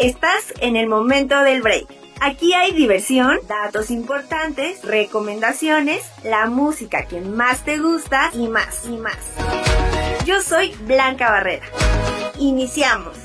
[0.00, 1.86] Estás en el momento del break.
[2.20, 8.96] Aquí hay diversión, datos importantes, recomendaciones, la música que más te gusta y más y
[8.96, 9.18] más.
[10.24, 11.66] Yo soy Blanca Barrera.
[12.38, 13.16] Iniciamos.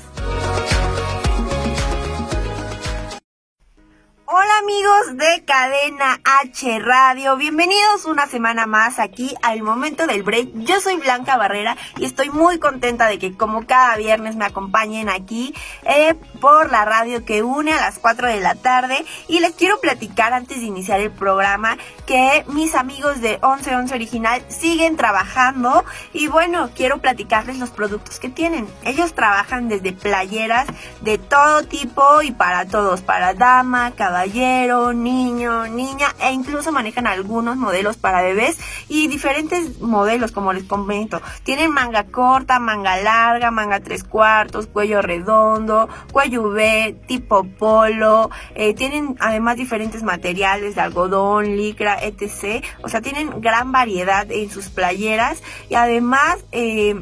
[4.26, 10.48] Hola amigos de Cadena H Radio, bienvenidos una semana más aquí al momento del break.
[10.54, 15.10] Yo soy Blanca Barrera y estoy muy contenta de que como cada viernes me acompañen
[15.10, 19.52] aquí eh, por la radio que une a las 4 de la tarde y les
[19.56, 25.84] quiero platicar antes de iniciar el programa que mis amigos de 1111 Original siguen trabajando
[26.14, 28.66] y bueno, quiero platicarles los productos que tienen.
[28.84, 30.66] Ellos trabajan desde playeras
[31.02, 37.08] de todo tipo y para todos, para dama, caballero caballero, niño, niña e incluso manejan
[37.08, 38.56] algunos modelos para bebés
[38.88, 41.20] y diferentes modelos como les comento.
[41.42, 48.30] Tienen manga corta, manga larga, manga tres cuartos, cuello redondo, cuello V, tipo polo.
[48.54, 52.64] Eh, tienen además diferentes materiales de algodón, licra, etc.
[52.84, 56.94] O sea, tienen gran variedad en sus playeras y además eh,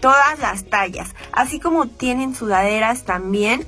[0.00, 1.14] todas las tallas.
[1.30, 3.64] Así como tienen sudaderas también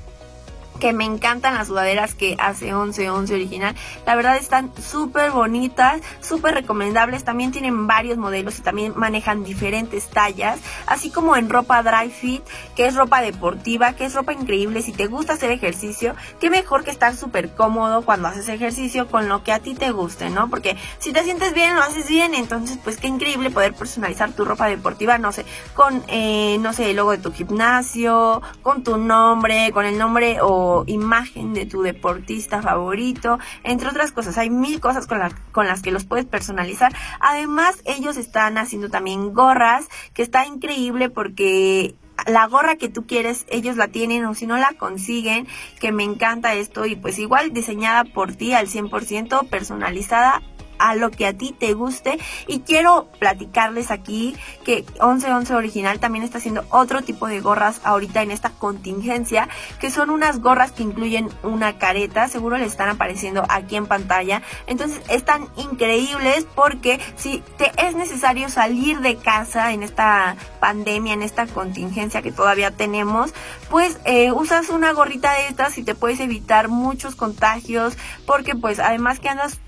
[0.79, 3.75] que me encantan las sudaderas que hace 11 11 original.
[4.05, 7.23] La verdad están súper bonitas, súper recomendables.
[7.23, 10.59] También tienen varios modelos y también manejan diferentes tallas.
[10.87, 12.43] Así como en ropa dry fit,
[12.75, 14.81] que es ropa deportiva, que es ropa increíble.
[14.81, 19.27] Si te gusta hacer ejercicio, qué mejor que estar súper cómodo cuando haces ejercicio con
[19.27, 20.49] lo que a ti te guste, ¿no?
[20.49, 22.33] Porque si te sientes bien, lo haces bien.
[22.33, 25.45] Entonces, pues qué increíble poder personalizar tu ropa deportiva, no sé,
[25.75, 30.37] con, eh, no sé, el logo de tu gimnasio, con tu nombre, con el nombre
[30.41, 34.37] o imagen de tu deportista favorito, entre otras cosas.
[34.37, 35.19] Hay mil cosas con,
[35.51, 36.93] con las que los puedes personalizar.
[37.19, 41.95] Además, ellos están haciendo también gorras, que está increíble porque
[42.27, 45.47] la gorra que tú quieres, ellos la tienen o si no la consiguen,
[45.79, 50.41] que me encanta esto y pues igual diseñada por ti al 100%, personalizada
[50.79, 52.17] a lo que a ti te guste.
[52.47, 58.21] Y quiero platicarles aquí que 1111 Original también está haciendo otro tipo de gorras ahorita
[58.21, 59.47] en esta contingencia,
[59.79, 64.41] que son unas gorras que incluyen una careta, seguro le están apareciendo aquí en pantalla.
[64.67, 71.23] Entonces están increíbles porque si te es necesario salir de casa en esta pandemia, en
[71.23, 73.33] esta contingencia que todavía tenemos,
[73.69, 78.79] pues eh, usas una gorrita de estas y te puedes evitar muchos contagios porque pues
[78.79, 79.59] además que andas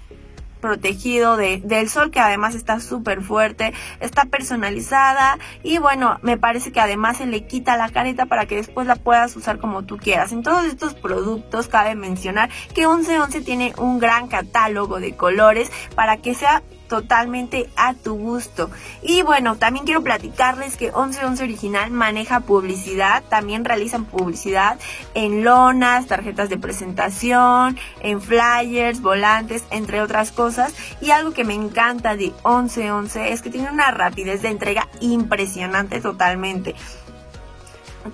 [0.62, 6.72] protegido de, del sol que además está súper fuerte, está personalizada y bueno, me parece
[6.72, 9.98] que además se le quita la careta para que después la puedas usar como tú
[9.98, 10.32] quieras.
[10.32, 16.18] En todos estos productos cabe mencionar que 1111 tiene un gran catálogo de colores para
[16.18, 18.70] que sea totalmente a tu gusto.
[19.02, 24.78] Y bueno, también quiero platicarles que 1111 Original maneja publicidad, también realizan publicidad
[25.14, 30.74] en lonas, tarjetas de presentación, en flyers, volantes, entre otras cosas.
[31.00, 36.02] Y algo que me encanta de 1111 es que tiene una rapidez de entrega impresionante
[36.02, 36.76] totalmente.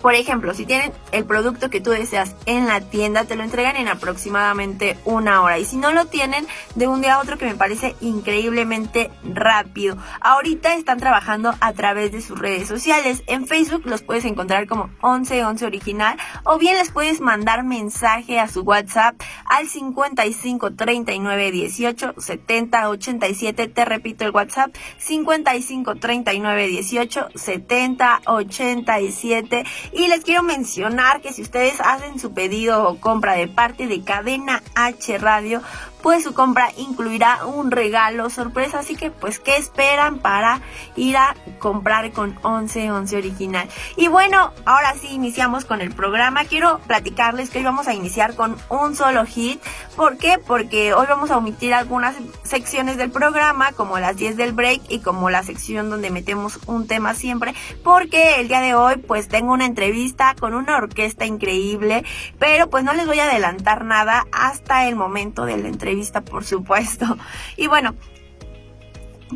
[0.01, 3.75] Por ejemplo, si tienen el producto que tú deseas en la tienda, te lo entregan
[3.77, 5.59] en aproximadamente una hora.
[5.59, 9.97] Y si no lo tienen, de un día a otro que me parece increíblemente rápido.
[10.21, 13.23] Ahorita están trabajando a través de sus redes sociales.
[13.27, 18.47] En Facebook los puedes encontrar como 1111 original o bien les puedes mandar mensaje a
[18.47, 19.15] su WhatsApp
[19.45, 23.67] al 55 39 18 70 87.
[23.67, 31.41] Te repito el WhatsApp 55 39 18 70 87 y les quiero mencionar que si
[31.41, 35.62] ustedes hacen su pedido o compra de parte de Cadena H Radio,
[36.07, 38.80] pues su compra incluirá un regalo sorpresa.
[38.80, 40.62] Así que, pues, ¿qué esperan para
[40.95, 43.68] ir a comprar con 1111 original?
[43.98, 46.45] Y bueno, ahora sí iniciamos con el programa.
[46.45, 49.62] Quiero platicarles que hoy vamos a iniciar con un solo hit.
[49.98, 50.38] ¿Por qué?
[50.39, 55.00] Porque hoy vamos a omitir algunas secciones del programa, como las 10 del break y
[55.00, 57.53] como la sección donde metemos un tema siempre.
[57.83, 62.06] Porque el día de hoy, pues, tengo una entrevista con una orquesta increíble.
[62.39, 66.44] Pero, pues, no les voy a adelantar nada hasta el momento de la entrevista por
[66.44, 67.17] supuesto.
[67.55, 67.95] Y bueno,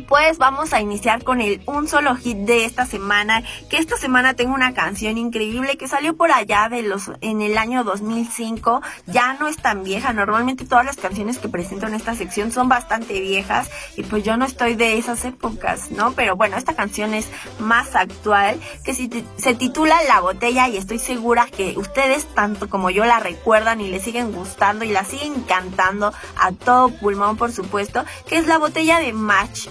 [0.08, 4.34] pues vamos a iniciar con el un solo hit de esta semana, que esta semana
[4.34, 9.34] tengo una canción increíble que salió por allá de los en el año 2005, ya
[9.34, 13.20] no es tan vieja, normalmente todas las canciones que presento en esta sección son bastante
[13.20, 16.12] viejas y pues yo no estoy de esas épocas, ¿no?
[16.12, 17.28] Pero bueno, esta canción es
[17.58, 23.04] más actual, que se titula La botella y estoy segura que ustedes tanto como yo
[23.04, 28.04] la recuerdan y le siguen gustando y la siguen cantando a todo pulmón, por supuesto,
[28.26, 29.68] que es La botella de Match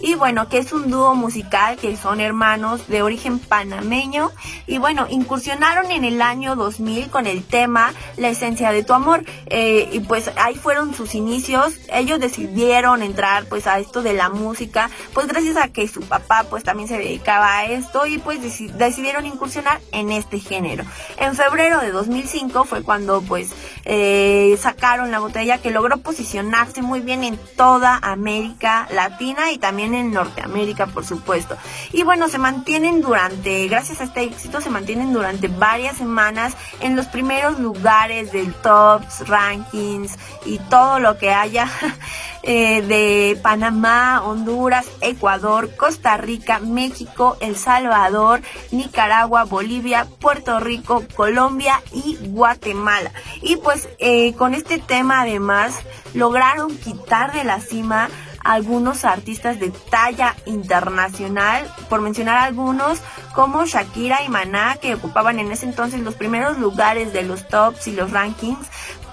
[0.00, 4.30] Y bueno, que es un dúo musical que son hermanos de origen panameño.
[4.66, 9.24] Y bueno, incursionaron en el año 2000 con el tema La esencia de tu amor.
[9.46, 14.28] Eh, y pues ahí fueron sus inicios, ellos decidieron entrar pues a esto de la
[14.28, 18.40] música, pues gracias a que su papá pues también se dedicaba a esto y pues
[18.78, 20.84] decidieron incursionar en este género.
[21.18, 23.50] En febrero de 2005 fue cuando pues
[23.84, 29.94] eh, sacaron la botella que logró posicionarse muy bien en toda América Latina y también
[29.94, 31.56] en Norteamérica, por supuesto.
[31.92, 36.96] Y bueno, se mantienen durante, gracias a este éxito, se mantienen durante varias semanas en
[36.96, 41.68] los primeros lugares del tops, rankings y todo lo que haya
[42.42, 51.82] eh, de Panamá, Honduras, Ecuador, Costa Rica, México, El Salvador, Nicaragua, Bolivia, Puerto Rico, Colombia
[51.92, 53.12] y Guatemala.
[53.40, 55.74] Y pues eh, con este tema además
[56.14, 58.08] lograron quitar de la cima
[58.52, 63.00] algunos artistas de talla internacional, por mencionar algunos
[63.34, 67.88] como Shakira y Maná, que ocupaban en ese entonces los primeros lugares de los tops
[67.88, 68.68] y los rankings,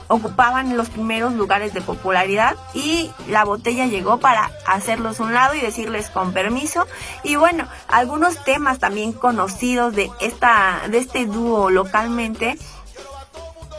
[0.08, 5.62] ocupaban los primeros lugares de popularidad y la botella llegó para hacerlos un lado y
[5.62, 6.86] decirles con permiso.
[7.24, 12.58] Y bueno algunos temas también conocidos de esta de este dúo localmente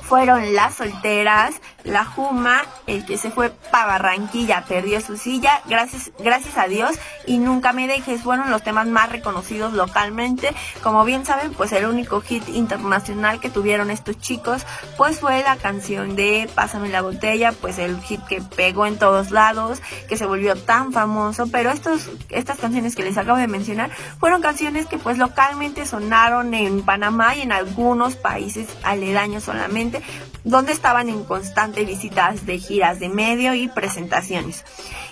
[0.03, 6.10] fueron las solteras la Juma, el que se fue para Barranquilla, perdió su silla, gracias,
[6.19, 10.54] gracias a Dios, y Nunca me dejes fueron los temas más reconocidos localmente.
[10.82, 14.64] Como bien saben, pues el único hit internacional que tuvieron estos chicos,
[14.96, 19.31] pues fue la canción de Pásame la botella, pues el hit que pegó en todos
[19.31, 23.90] lados, que se volvió tan famoso, pero estos, estas canciones que les acabo de mencionar
[24.19, 30.02] fueron canciones que pues localmente sonaron en Panamá y en algunos países aledaños solamente,
[30.44, 34.64] donde estaban en constante visitas de giras de medio y presentaciones.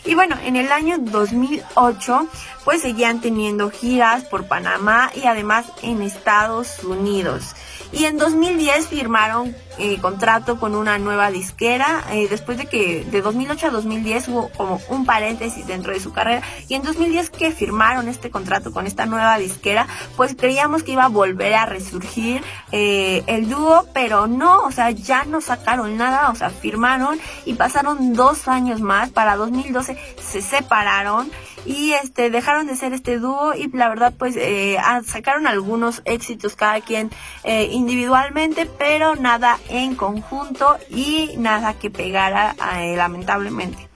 [0.05, 2.29] Y bueno, en el año 2008
[2.65, 7.55] pues seguían teniendo giras por Panamá y además en Estados Unidos.
[7.93, 13.21] Y en 2010 firmaron eh, contrato con una nueva disquera, eh, después de que de
[13.21, 17.53] 2008 a 2010 hubo como un paréntesis dentro de su carrera, y en 2010 que
[17.53, 19.87] firmaron este contrato con esta nueva disquera,
[20.17, 24.91] pues creíamos que iba a volver a resurgir eh, el dúo, pero no, o sea,
[24.91, 30.41] ya no sacaron nada, o sea, firmaron y pasaron dos años más, para 2012 se
[30.41, 31.31] separaron
[31.65, 34.77] y este dejaron de ser este dúo y la verdad pues eh,
[35.07, 37.11] sacaron algunos éxitos cada quien
[37.45, 43.89] eh, individualmente pero nada en conjunto y nada que pegara eh, lamentablemente.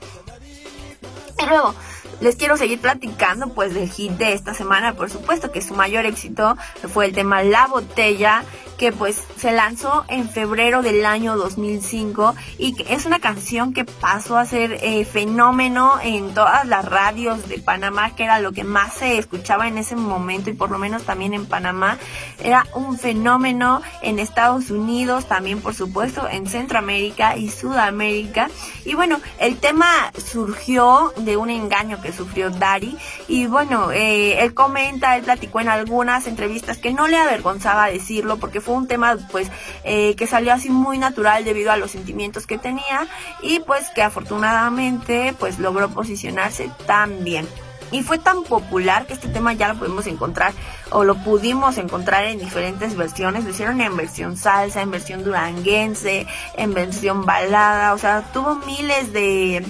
[1.39, 1.75] Y luego
[2.21, 6.07] les quiero seguir platicando pues del hit de esta semana por supuesto que su mayor
[6.07, 6.57] éxito
[6.93, 8.45] fue el tema La Botella
[8.77, 13.85] que pues se lanzó en febrero del año 2005 y que es una canción que
[13.85, 18.65] pasó a ser eh, fenómeno en todas las radios de Panamá, que era lo que
[18.65, 21.99] más se escuchaba en ese momento y por lo menos también en Panamá.
[22.43, 28.51] Era un fenómeno en Estados Unidos, también por supuesto en Centroamérica y Sudamérica.
[28.85, 29.87] Y bueno, el tema
[30.25, 32.97] surgió de un engaño sufrió Dari
[33.29, 38.39] y bueno, eh, él comenta, él platicó en algunas entrevistas que no le avergonzaba decirlo
[38.39, 39.51] porque fue un tema pues
[39.85, 43.07] eh, que salió así muy natural debido a los sentimientos que tenía
[43.43, 47.47] y pues que afortunadamente pues logró posicionarse tan bien.
[47.93, 50.53] Y fue tan popular que este tema ya lo podemos encontrar
[50.91, 53.45] o lo pudimos encontrar en diferentes versiones.
[53.45, 57.95] Lo hicieron en versión salsa, en versión duranguense, en versión balada.
[57.95, 59.65] O sea, tuvo miles de,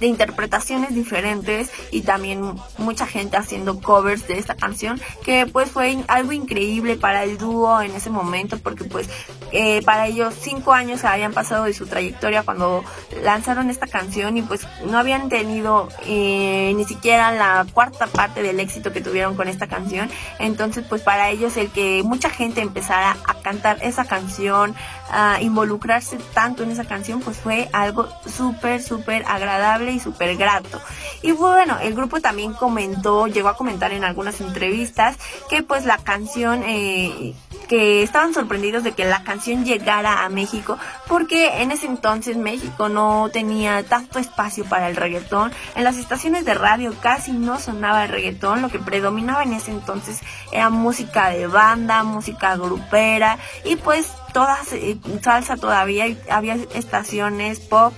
[0.00, 5.98] de interpretaciones diferentes y también mucha gente haciendo covers de esta canción que pues fue
[6.08, 9.08] algo increíble para el dúo en ese momento porque pues
[9.52, 12.84] eh, para ellos cinco años habían pasado de su trayectoria cuando
[13.22, 18.60] lanzaron esta canción y pues no habían tenido eh, ni siquiera la cuarta parte del
[18.60, 20.10] éxito que tuvieron con esta canción.
[20.38, 24.74] Entonces pues para ellos el que mucha gente empezara a cantar esa canción
[25.10, 30.80] a involucrarse tanto en esa canción pues fue algo súper súper agradable y súper grato.
[31.22, 35.16] Y bueno, el grupo también comentó, llegó a comentar en algunas entrevistas
[35.48, 37.34] que pues la canción eh,
[37.68, 40.78] que estaban sorprendidos de que la canción llegara a México
[41.08, 45.52] porque en ese entonces México no tenía tanto espacio para el reggaetón.
[45.74, 49.70] En las estaciones de radio casi no sonaba el reggaetón, lo que predominaba en ese
[49.70, 50.20] entonces
[50.52, 57.92] era música de banda, música grupera y pues todas eh, salsa todavía había estaciones pop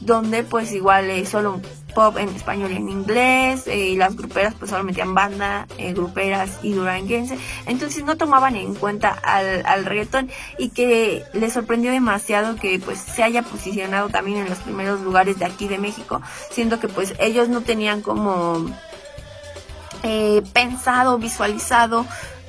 [0.00, 1.60] donde pues igual eh, solo
[1.94, 5.94] pop en español y en inglés, eh, y las gruperas pues solo metían banda, eh,
[5.94, 11.90] gruperas y duranguense, entonces no tomaban en cuenta al, al reggaetón y que les sorprendió
[11.90, 16.20] demasiado que pues se haya posicionado también en los primeros lugares de aquí de México,
[16.50, 18.66] siendo que pues ellos no tenían como
[20.02, 22.06] eh, pensado, visualizado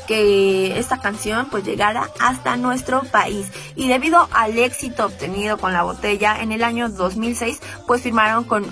[0.08, 3.52] que esta canción pues llegara hasta nuestro país.
[3.76, 8.66] Y debido al éxito obtenido con la botella en el año 2006 pues firmaron con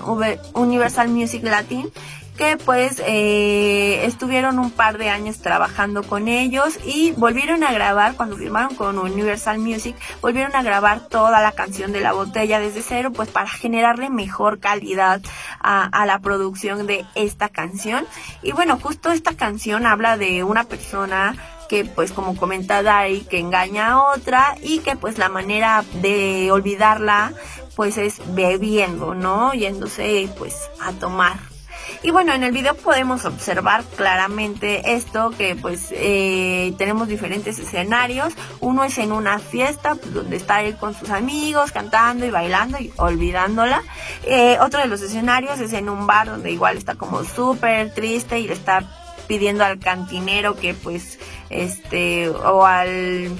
[0.54, 1.90] Universal Music Latin
[2.36, 8.14] que pues eh, estuvieron un par de años trabajando con ellos y volvieron a grabar
[8.14, 12.82] cuando firmaron con Universal Music volvieron a grabar toda la canción de la botella desde
[12.82, 15.20] cero pues para generarle mejor calidad
[15.60, 18.06] a, la producción de esta canción
[18.42, 21.36] y bueno justo esta canción habla de una persona
[21.68, 26.50] que pues como comenta Dari que engaña a otra y que pues la manera de
[26.52, 27.32] olvidarla
[27.74, 29.52] pues es bebiendo, ¿no?
[29.52, 31.55] Yéndose pues a tomar
[32.02, 38.34] y bueno, en el video podemos observar claramente esto, que pues eh, tenemos diferentes escenarios.
[38.60, 42.78] Uno es en una fiesta, pues, donde está él con sus amigos, cantando y bailando
[42.78, 43.82] y olvidándola.
[44.24, 48.38] Eh, otro de los escenarios es en un bar donde igual está como súper triste
[48.38, 48.84] y le está
[49.26, 51.18] pidiendo al cantinero que pues
[51.50, 53.32] este o al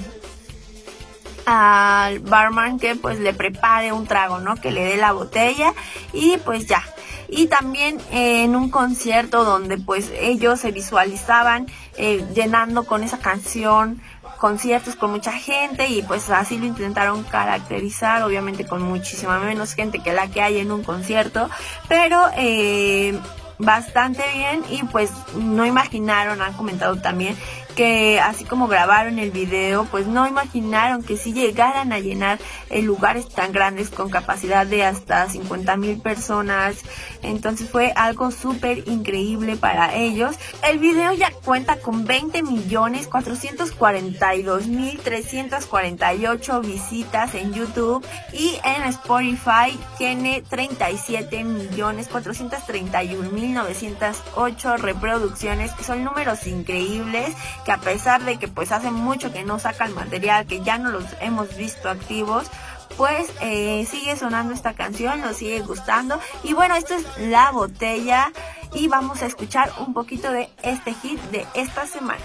[1.45, 4.57] al barman que pues le prepare un trago, ¿no?
[4.57, 5.73] Que le dé la botella
[6.11, 6.83] y pues ya,
[7.29, 11.67] y también en un concierto donde pues ellos se visualizaban
[11.97, 14.01] eh, llenando con esa canción
[14.37, 19.99] conciertos con mucha gente y pues así lo intentaron caracterizar, obviamente con muchísima menos gente
[19.99, 21.49] que la que hay en un concierto,
[21.87, 23.19] pero eh,
[23.57, 27.35] bastante bien y pues no imaginaron, han comentado también
[27.77, 32.39] que así como grabaron el video, pues no imaginaron que si llegaran a llenar
[32.71, 36.77] lugares tan grandes con capacidad de hasta 50 mil personas.
[37.21, 40.37] Entonces fue algo súper increíble para ellos.
[40.67, 48.03] El video ya cuenta con 20 millones 442 mil 348 visitas en YouTube
[48.33, 57.35] y en Spotify tiene 37 millones 431 mil 908 reproducciones, que son números increíbles
[57.67, 60.89] que a pesar de que pues hace mucho que no sacan material, que ya no
[60.89, 62.47] los hemos visto activos,
[62.95, 66.17] pues eh, sigue sonando esta canción, nos sigue gustando.
[66.45, 68.31] Y bueno, esto es La Botella
[68.73, 72.23] y vamos a escuchar un poquito de este hit de esta semana.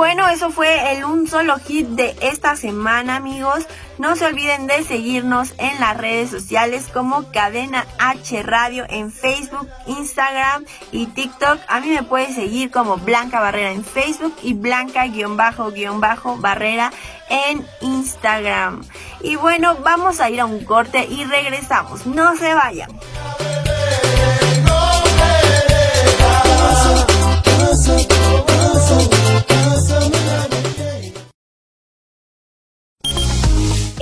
[0.00, 3.66] Bueno, eso fue el un solo hit de esta semana, amigos.
[3.98, 9.68] No se olviden de seguirnos en las redes sociales como Cadena H Radio en Facebook,
[9.86, 11.58] Instagram y TikTok.
[11.68, 16.92] A mí me puedes seguir como Blanca Barrera en Facebook y Blanca-Barrera
[17.28, 18.82] en Instagram.
[19.20, 22.06] Y bueno, vamos a ir a un corte y regresamos.
[22.06, 22.88] No se vayan.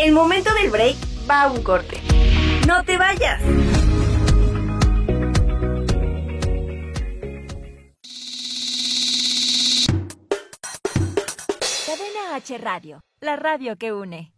[0.08, 0.96] El momento del break
[1.28, 2.00] va a un corte.
[2.66, 3.42] ¡No te vayas!
[11.84, 14.32] Cadena H Radio, la radio que une.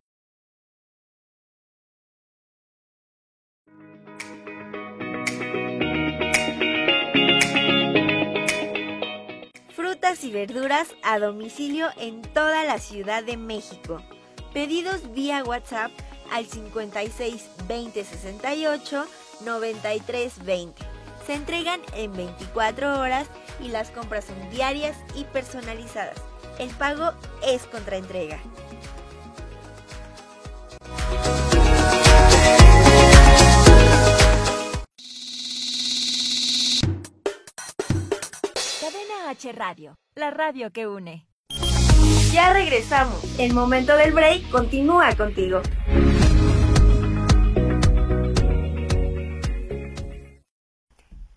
[9.68, 14.02] Frutas y verduras a domicilio en toda la Ciudad de México.
[14.52, 15.92] Pedidos vía WhatsApp
[16.32, 19.06] al 56 20 68
[19.44, 20.82] 93 20.
[21.24, 23.28] Se entregan en 24 horas
[23.60, 26.16] y las compras son diarias y personalizadas.
[26.58, 27.12] El pago
[27.46, 28.40] es contra entrega.
[38.80, 41.29] Cadena H Radio, la radio que une.
[42.32, 43.24] Ya regresamos.
[43.38, 45.62] El momento del break continúa contigo.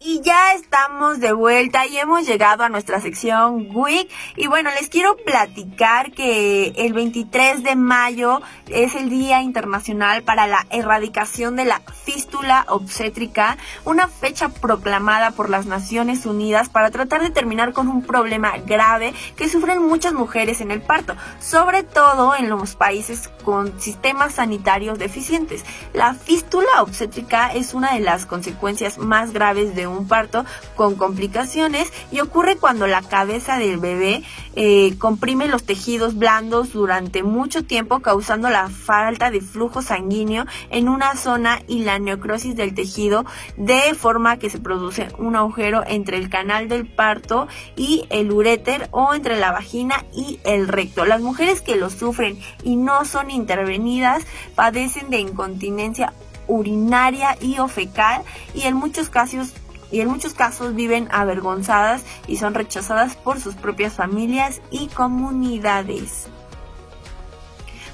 [0.05, 4.11] Y ya estamos de vuelta y hemos llegado a nuestra sección WIC.
[4.35, 10.45] Y bueno, les quiero platicar que el 23 de mayo es el Día Internacional para
[10.45, 17.21] la Erradicación de la Fístula Obstétrica, una fecha proclamada por las Naciones Unidas para tratar
[17.21, 22.35] de terminar con un problema grave que sufren muchas mujeres en el parto, sobre todo
[22.35, 25.63] en los países con sistemas sanitarios deficientes.
[25.93, 30.45] La fístula obstétrica es una de las consecuencias más graves de un un parto
[30.75, 34.23] con complicaciones y ocurre cuando la cabeza del bebé
[34.55, 40.89] eh, comprime los tejidos blandos durante mucho tiempo causando la falta de flujo sanguíneo en
[40.89, 43.25] una zona y la necrosis del tejido
[43.57, 48.87] de forma que se produce un agujero entre el canal del parto y el uréter
[48.91, 51.05] o entre la vagina y el recto.
[51.05, 54.23] Las mujeres que lo sufren y no son intervenidas
[54.55, 56.13] padecen de incontinencia
[56.47, 58.21] urinaria y o fecal
[58.53, 59.53] y en muchos casos
[59.93, 66.27] y en muchos casos viven avergonzadas y son rechazadas por sus propias familias y comunidades.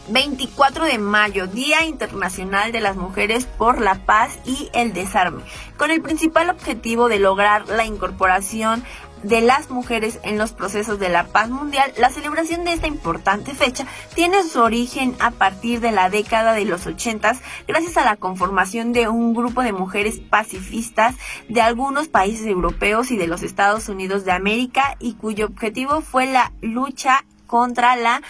[0.07, 5.43] 24 de mayo, Día Internacional de las Mujeres por la Paz y el Desarme,
[5.77, 8.83] con el principal objetivo de lograr la incorporación
[9.23, 13.53] de las mujeres en los procesos de la paz mundial, la celebración de esta importante
[13.53, 13.85] fecha
[14.15, 18.93] tiene su origen a partir de la década de los 80 gracias a la conformación
[18.93, 21.15] de un grupo de mujeres pacifistas
[21.47, 26.25] de algunos países europeos y de los Estados Unidos de América y cuyo objetivo fue
[26.25, 28.21] la lucha contra la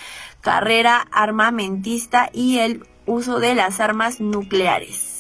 [0.42, 5.19] carrera armamentista y el uso de las armas nucleares.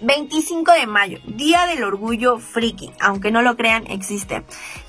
[0.00, 4.42] 25 de mayo, Día del Orgullo Friki, aunque no lo crean, existe,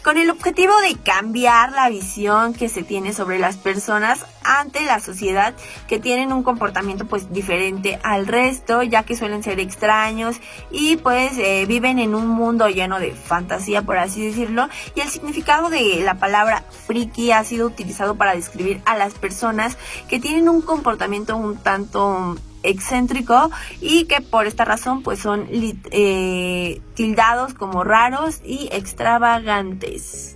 [0.03, 4.99] con el objetivo de cambiar la visión que se tiene sobre las personas ante la
[4.99, 5.53] sociedad
[5.87, 10.37] que tienen un comportamiento pues diferente al resto, ya que suelen ser extraños
[10.71, 15.09] y pues eh, viven en un mundo lleno de fantasía, por así decirlo, y el
[15.09, 20.49] significado de la palabra friki ha sido utilizado para describir a las personas que tienen
[20.49, 22.35] un comportamiento un tanto
[22.69, 30.35] excéntrico y que por esta razón pues son eh, tildados como raros y extravagantes.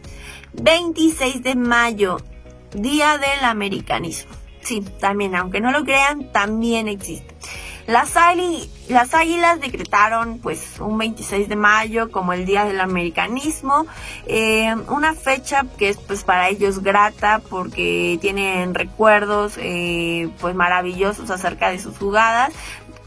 [0.53, 2.17] 26 de mayo,
[2.73, 4.31] Día del Americanismo.
[4.61, 7.35] Sí, también, aunque no lo crean, también existe.
[7.89, 8.13] Las,
[8.87, 13.87] las águilas decretaron pues un 26 de mayo como el Día del Americanismo,
[14.27, 21.31] eh, una fecha que es pues para ellos grata porque tienen recuerdos eh, pues maravillosos
[21.31, 22.53] acerca de sus jugadas,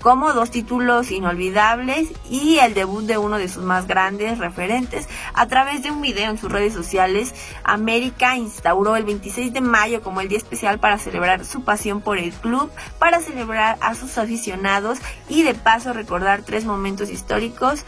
[0.02, 5.08] como dos títulos inolvidables y el debut de uno de sus más grandes referentes.
[5.32, 10.02] A través de un video en sus redes sociales, América instauró el 26 de mayo
[10.02, 14.18] como el día especial para celebrar su pasión por el club, para celebrar a sus
[14.18, 17.84] aficionados y de paso recordar tres momentos históricos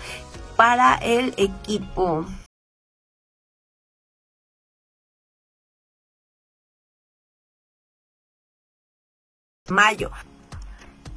[0.57, 2.24] para el equipo.
[9.68, 10.11] Mayo.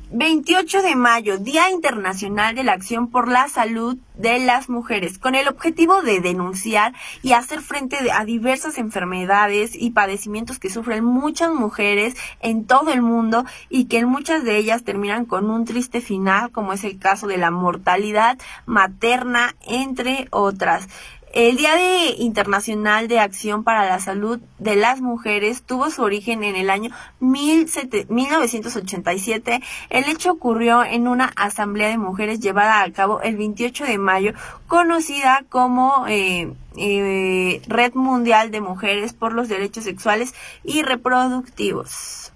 [0.09, 5.35] 28 de mayo, Día Internacional de la Acción por la Salud de las Mujeres, con
[5.35, 6.93] el objetivo de denunciar
[7.23, 13.01] y hacer frente a diversas enfermedades y padecimientos que sufren muchas mujeres en todo el
[13.01, 17.27] mundo y que muchas de ellas terminan con un triste final, como es el caso
[17.27, 20.87] de la mortalidad materna, entre otras.
[21.33, 26.45] El Día de Internacional de Acción para la Salud de las Mujeres tuvo su origen
[26.45, 29.61] en el año 1987.
[29.89, 34.31] El hecho ocurrió en una asamblea de mujeres llevada a cabo el 28 de mayo,
[34.67, 42.31] conocida como eh, eh, Red Mundial de Mujeres por los Derechos Sexuales y Reproductivos.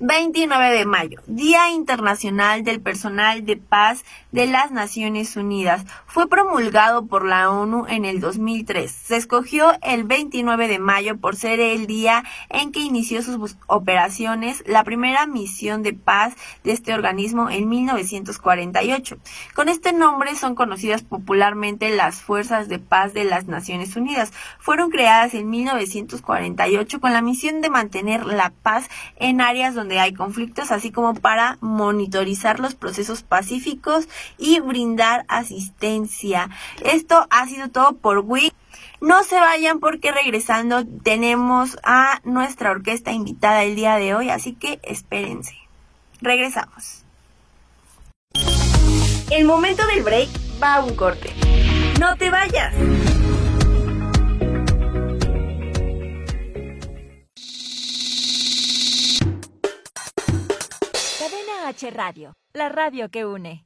[0.00, 5.84] 29 de mayo, Día Internacional del Personal de Paz de las Naciones Unidas.
[6.14, 8.88] Fue promulgado por la ONU en el 2003.
[8.88, 14.62] Se escogió el 29 de mayo por ser el día en que inició sus operaciones
[14.64, 19.16] la primera misión de paz de este organismo en 1948.
[19.56, 24.32] Con este nombre son conocidas popularmente las Fuerzas de Paz de las Naciones Unidas.
[24.60, 30.14] Fueron creadas en 1948 con la misión de mantener la paz en áreas donde hay
[30.14, 36.03] conflictos, así como para monitorizar los procesos pacíficos y brindar asistencia.
[36.84, 38.52] Esto ha sido todo por Wii.
[39.00, 44.54] No se vayan porque regresando tenemos a nuestra orquesta invitada el día de hoy, así
[44.54, 45.54] que espérense.
[46.20, 47.04] Regresamos.
[49.30, 50.28] El momento del break
[50.62, 51.30] va a un corte.
[52.00, 52.74] No te vayas.
[61.18, 63.64] Cadena H Radio, la radio que une.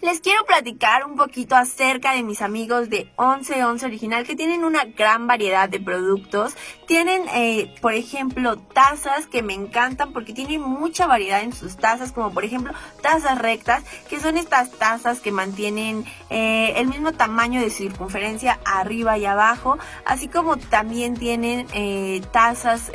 [0.00, 4.84] Les quiero platicar un poquito acerca de mis amigos de 1111 Original que tienen una
[4.84, 6.54] gran variedad de productos.
[6.86, 12.12] Tienen, eh, por ejemplo, tazas que me encantan porque tienen mucha variedad en sus tazas,
[12.12, 17.60] como por ejemplo tazas rectas, que son estas tazas que mantienen eh, el mismo tamaño
[17.60, 22.90] de circunferencia arriba y abajo, así como también tienen eh, tazas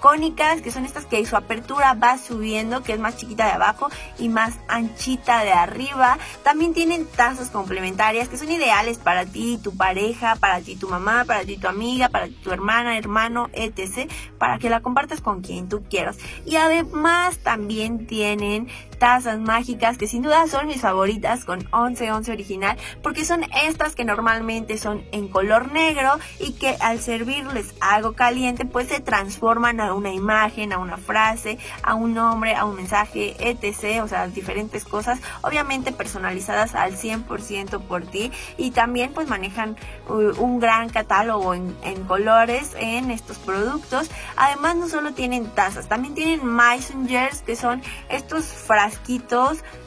[0.00, 3.88] cónicas, que son estas que su apertura va subiendo, que es más chiquita de abajo
[4.18, 6.18] y más anchita de arriba.
[6.42, 11.24] También tienen tazas complementarias que son ideales para ti, tu pareja, para ti, tu mamá,
[11.24, 14.10] para ti, tu amiga, para ti, tu hermana, hermano, etc.
[14.38, 16.18] Para que la compartas con quien tú quieras.
[16.44, 18.68] Y además también tienen
[19.00, 24.04] tazas mágicas que sin duda son mis favoritas con 1111 original porque son estas que
[24.04, 29.94] normalmente son en color negro y que al servirles algo caliente pues se transforman a
[29.94, 34.02] una imagen, a una frase, a un nombre, a un mensaje, etc.
[34.04, 39.76] O sea, diferentes cosas obviamente personalizadas al 100% por ti y también pues manejan
[40.10, 41.70] uh, un gran catálogo en,
[42.06, 44.10] colores en estos productos.
[44.36, 48.89] Además no solo tienen tazas, también tienen messengers que son estos frases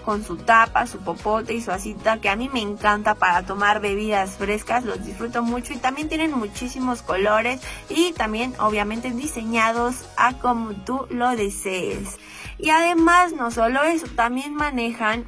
[0.05, 3.81] con su tapa, su popote y su asita que a mí me encanta para tomar
[3.81, 10.33] bebidas frescas, los disfruto mucho y también tienen muchísimos colores y también obviamente diseñados a
[10.39, 12.17] como tú lo desees.
[12.57, 15.25] Y además no solo eso, también manejan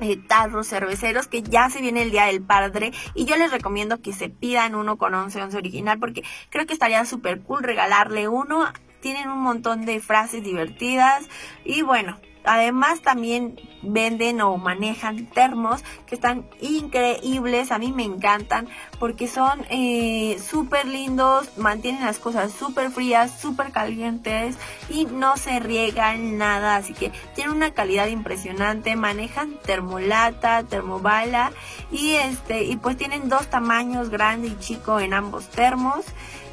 [0.00, 4.00] eh, tarros cerveceros que ya se viene el día del padre y yo les recomiendo
[4.00, 8.28] que se pidan uno con 11 11 original porque creo que estaría súper cool regalarle
[8.28, 8.68] uno
[9.00, 11.26] tienen un montón de frases divertidas
[11.64, 18.68] y bueno Además también venden o manejan termos que están increíbles, a mí me encantan
[18.98, 24.56] porque son eh, súper lindos, mantienen las cosas súper frías, súper calientes
[24.88, 31.52] y no se riegan nada, así que tienen una calidad impresionante, manejan termolata, termobala
[31.92, 36.06] y este y pues tienen dos tamaños grande y chico en ambos termos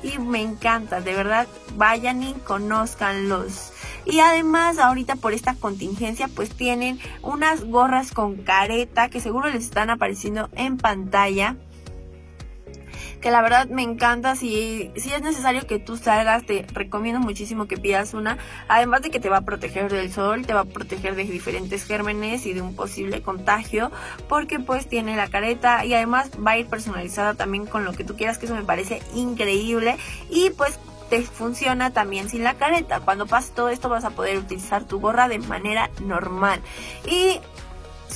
[0.04, 3.72] y me encanta, de verdad vayan y conozcanlos.
[4.06, 9.64] Y además ahorita por esta contingencia pues tienen unas gorras con careta que seguro les
[9.64, 11.56] están apareciendo en pantalla
[13.26, 14.36] que la verdad me encanta.
[14.36, 18.38] Si, si es necesario que tú salgas, te recomiendo muchísimo que pidas una.
[18.68, 21.86] Además de que te va a proteger del sol, te va a proteger de diferentes
[21.86, 23.92] gérmenes y de un posible contagio,
[24.30, 28.04] porque pues tiene la careta y además va a ir personalizada también con lo que
[28.04, 29.98] tú quieras, que eso me parece increíble.
[30.30, 33.00] Y pues te funciona también sin la careta.
[33.00, 36.62] Cuando pase todo esto vas a poder utilizar tu gorra de manera normal.
[37.06, 37.40] Y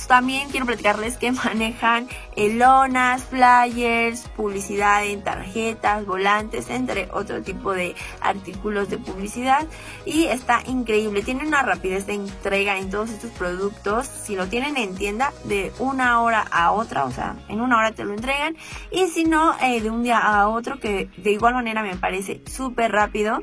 [0.06, 7.94] también quiero platicarles que manejan lonas, flyers, publicidad en tarjetas, volantes, entre otro tipo de
[8.20, 9.66] artículos de publicidad.
[10.04, 11.22] Y está increíble.
[11.22, 14.06] Tiene una rapidez de entrega en todos estos productos.
[14.06, 17.92] Si lo tienen en tienda, de una hora a otra, o sea, en una hora
[17.92, 18.56] te lo entregan.
[18.90, 22.42] Y si no, eh, de un día a otro, que de igual manera me parece
[22.46, 23.42] súper rápido.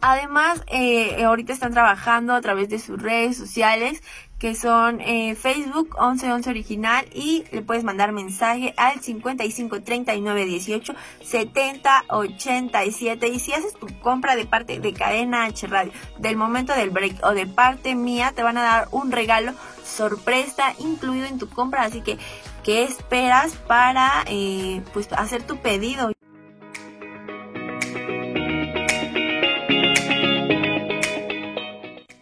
[0.00, 4.00] Además, eh, ahorita están trabajando a través de sus redes sociales
[4.38, 10.94] que son eh, Facebook 1111 original y le puedes mandar mensaje al 55 39 18
[11.22, 16.72] 70 87 y si haces tu compra de parte de Cadena H Radio del momento
[16.72, 19.52] del break o de parte mía te van a dar un regalo
[19.84, 22.18] sorpresa incluido en tu compra así que
[22.62, 26.12] ¿qué esperas para eh, pues hacer tu pedido?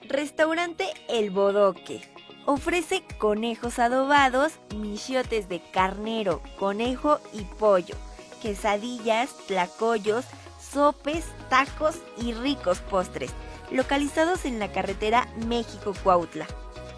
[0.08, 2.02] Restaurante El Bodoque.
[2.44, 7.96] Ofrece conejos adobados, michiotes de carnero, conejo y pollo,
[8.40, 10.24] quesadillas, tlacoyos,
[10.60, 13.32] sopes, tacos y ricos postres,
[13.70, 16.46] localizados en la carretera México-Cuautla,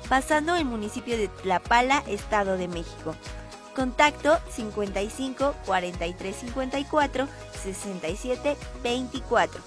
[0.09, 3.14] pasando el municipio de Tlapala, Estado de México.
[3.75, 7.29] Contacto 55 43 54
[7.62, 9.62] 67 24.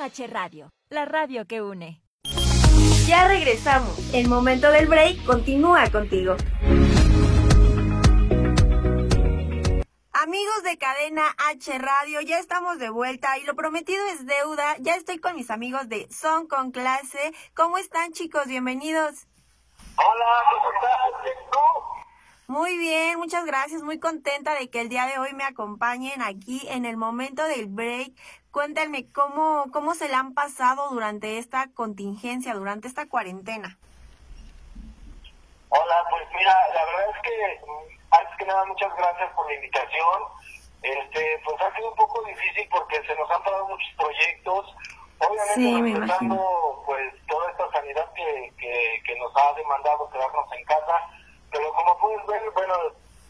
[0.00, 2.00] H Radio, la radio que une.
[3.06, 3.98] Ya regresamos.
[4.14, 6.36] El momento del break continúa contigo.
[10.12, 14.76] Amigos de Cadena H Radio, ya estamos de vuelta y lo prometido es deuda.
[14.78, 17.32] Ya estoy con mis amigos de Son con Clase.
[17.54, 18.46] ¿Cómo están chicos?
[18.46, 19.26] Bienvenidos.
[19.96, 20.98] Hola, ¿cómo estás?
[22.48, 23.82] Muy bien, muchas gracias.
[23.82, 27.66] Muy contenta de que el día de hoy me acompañen aquí en el momento del
[27.66, 28.14] break.
[28.58, 33.78] Cuéntenme cómo, cómo se le han pasado durante esta contingencia, durante esta cuarentena.
[35.68, 37.60] Hola, pues mira, la verdad es que
[38.10, 40.22] antes que nada muchas gracias por la invitación.
[40.82, 44.74] Este, pues ha sido un poco difícil porque se nos han parado muchos proyectos.
[45.20, 46.28] Obviamente Sí,
[46.84, 51.08] pues toda esta sanidad que, que, que nos ha demandado quedarnos en casa,
[51.52, 52.74] pero como puedes ver, bueno,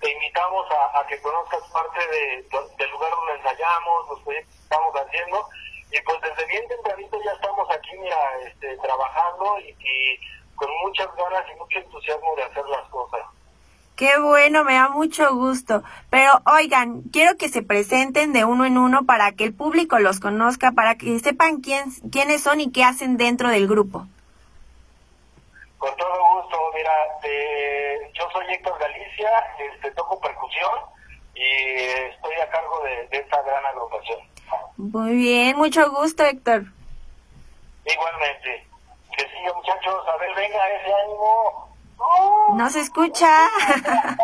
[0.00, 2.46] te invitamos a, que conozcas parte de,
[2.78, 5.48] del lugar donde ensayamos, los proyectos que estamos haciendo,
[5.90, 7.96] y pues desde bien tempranito ya estamos aquí,
[8.46, 10.20] este, trabajando y, y
[10.54, 13.22] con muchas ganas y mucho entusiasmo de hacer las cosas.
[13.98, 15.82] Qué bueno, me da mucho gusto.
[16.08, 20.20] Pero oigan, quiero que se presenten de uno en uno para que el público los
[20.20, 24.06] conozca, para que sepan quién, quiénes son y qué hacen dentro del grupo.
[25.78, 30.72] Con todo gusto, mira, eh, yo soy Héctor Galicia, este, toco percusión
[31.34, 31.74] y
[32.12, 34.18] estoy a cargo de, de esta gran agrupación.
[34.76, 36.64] Muy bien, mucho gusto, Héctor.
[37.84, 38.66] Igualmente,
[39.16, 41.68] que siga muchachos, a ver, venga ese ánimo.
[42.54, 43.48] No se escucha.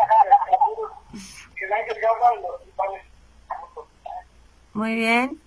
[4.73, 5.41] Muy bien.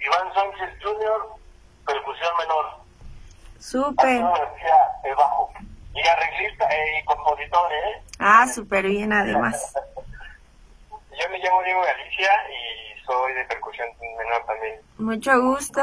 [0.00, 1.28] Iván Sánchez Jr.,
[1.86, 2.83] percusión menor.
[3.64, 4.20] Súper.
[5.04, 5.50] El bajo.
[5.94, 8.02] Y arreglista eh, y compositor, ¿eh?
[8.18, 9.72] Ah, súper bien, además.
[10.90, 14.80] Yo me llamo Diego Galicia y soy de percusión menor también.
[14.98, 15.80] Mucho gusto.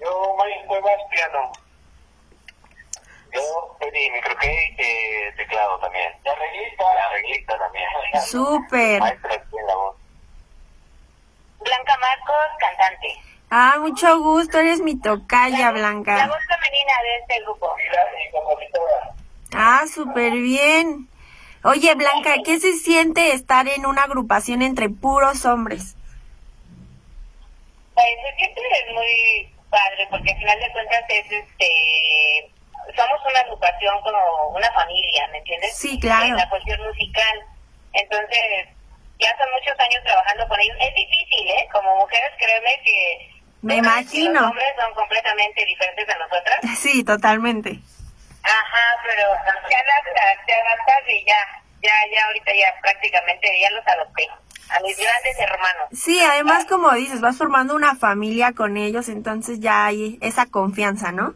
[0.00, 1.52] Yo, Mario Cuevas, piano.
[3.32, 6.12] Yo, Eddie, microque y eh, teclado también.
[6.24, 6.82] Y arreglista.
[6.82, 7.86] Y arreglista también.
[8.20, 9.00] Súper.
[9.06, 9.96] Maestra aquí en la voz.
[11.60, 13.35] Blanca Marcos, cantante.
[13.50, 16.26] Ah, mucho gusto, eres mi tocaya, La Blanca.
[16.26, 17.74] voz femenina de este grupo.
[19.54, 21.08] Ah, súper bien.
[21.62, 25.96] Oye, Blanca, ¿qué se siente estar en una agrupación entre puros hombres?
[27.94, 28.60] Pues se siente
[28.92, 32.52] muy padre porque al final de cuentas es este
[32.94, 35.76] somos una agrupación como una familia, ¿me entiendes?
[35.76, 36.26] Sí, claro.
[36.26, 37.42] En la cuestión musical.
[37.92, 38.68] Entonces,
[39.18, 40.76] ya son muchos años trabajando con ellos.
[40.80, 41.68] Es difícil, ¿eh?
[41.72, 43.35] Como mujeres, créeme que...
[43.62, 44.40] Me imagino.
[44.40, 46.60] Los hombres son completamente diferentes a nosotras.
[46.76, 47.80] Sí, totalmente.
[48.42, 49.24] Ajá, pero
[49.68, 54.28] te adaptas, te adaptas y ya, ya, ya ahorita ya prácticamente ya los adopté.
[54.68, 55.88] A mis grandes hermanos.
[55.92, 61.12] Sí, además, como dices, vas formando una familia con ellos, entonces ya hay esa confianza,
[61.12, 61.34] ¿no?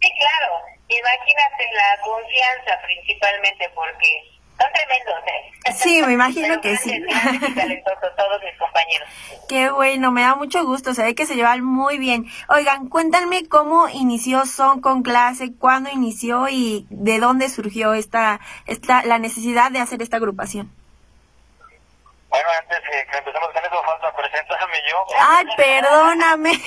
[0.00, 0.54] Sí, claro.
[0.88, 5.72] Imagínate la confianza principalmente porque son tremendos, ¿eh?
[5.74, 6.90] Sí, me imagino que sí.
[7.10, 9.08] todos mis compañeros.
[9.48, 12.26] Qué bueno, me da mucho gusto, se ve que se llevan muy bien.
[12.48, 19.04] Oigan, cuéntanme cómo inició Son con clase, cuándo inició y de dónde surgió esta, esta,
[19.04, 20.70] la necesidad de hacer esta agrupación.
[22.28, 25.06] Bueno, antes eh, que empecemos con eso, falta presentarme yo.
[25.18, 26.52] Ay, perdóname.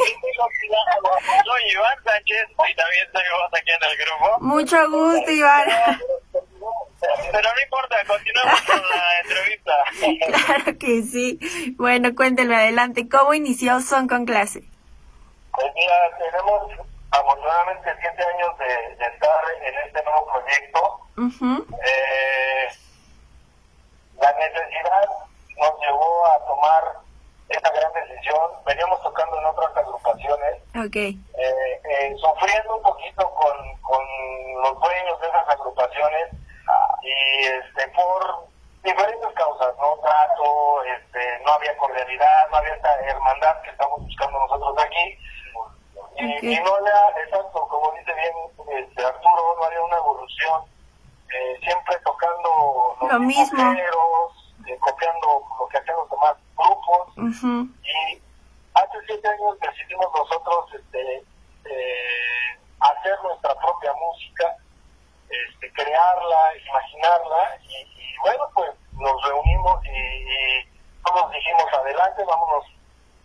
[1.45, 4.39] Soy Iván Sánchez y también soy voz aquí en el grupo.
[4.39, 5.67] Mucho gusto, Iván.
[7.31, 9.73] Pero no importa, continuamos con la entrevista.
[10.45, 11.75] Claro que sí.
[11.77, 14.63] Bueno, cuéntenme adelante, ¿cómo inició Son con clase?
[15.51, 20.99] Pues mira, tenemos afortunadamente siete años de, de estar en este nuevo proyecto.
[21.17, 22.69] Ujú, Eh,
[24.21, 25.09] la necesidad
[25.57, 26.83] nos llevó a tomar
[27.49, 28.51] esta gran decisión.
[28.65, 34.03] Veníamos tocando en otras agrupaciones, eh, eh, sufriendo un poquito con, con
[34.63, 36.29] los dueños de esas agrupaciones
[37.01, 38.49] y este por
[38.83, 44.39] diferentes causas, no trato, este, no había cordialidad, no había esta hermandad que estamos buscando
[44.39, 45.17] nosotros aquí.
[46.17, 50.63] Y, no había, exacto, como dice bien este, Arturo, no había una evolución,
[51.33, 53.71] eh, siempre tocando los Lo mismos mismo.
[53.71, 57.17] géneros, eh, copiando lo que hacían los demás grupos.
[57.17, 58.21] Y
[58.73, 61.17] hace siete años decidimos nosotros este,
[61.65, 64.55] eh, hacer nuestra propia música,
[65.29, 70.67] este, crearla, imaginarla, y, y bueno, pues nos reunimos y, y
[71.05, 72.65] todos dijimos adelante, vámonos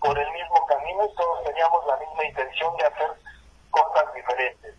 [0.01, 3.11] por el mismo camino y todos teníamos la misma intención de hacer
[3.71, 4.75] cosas diferentes.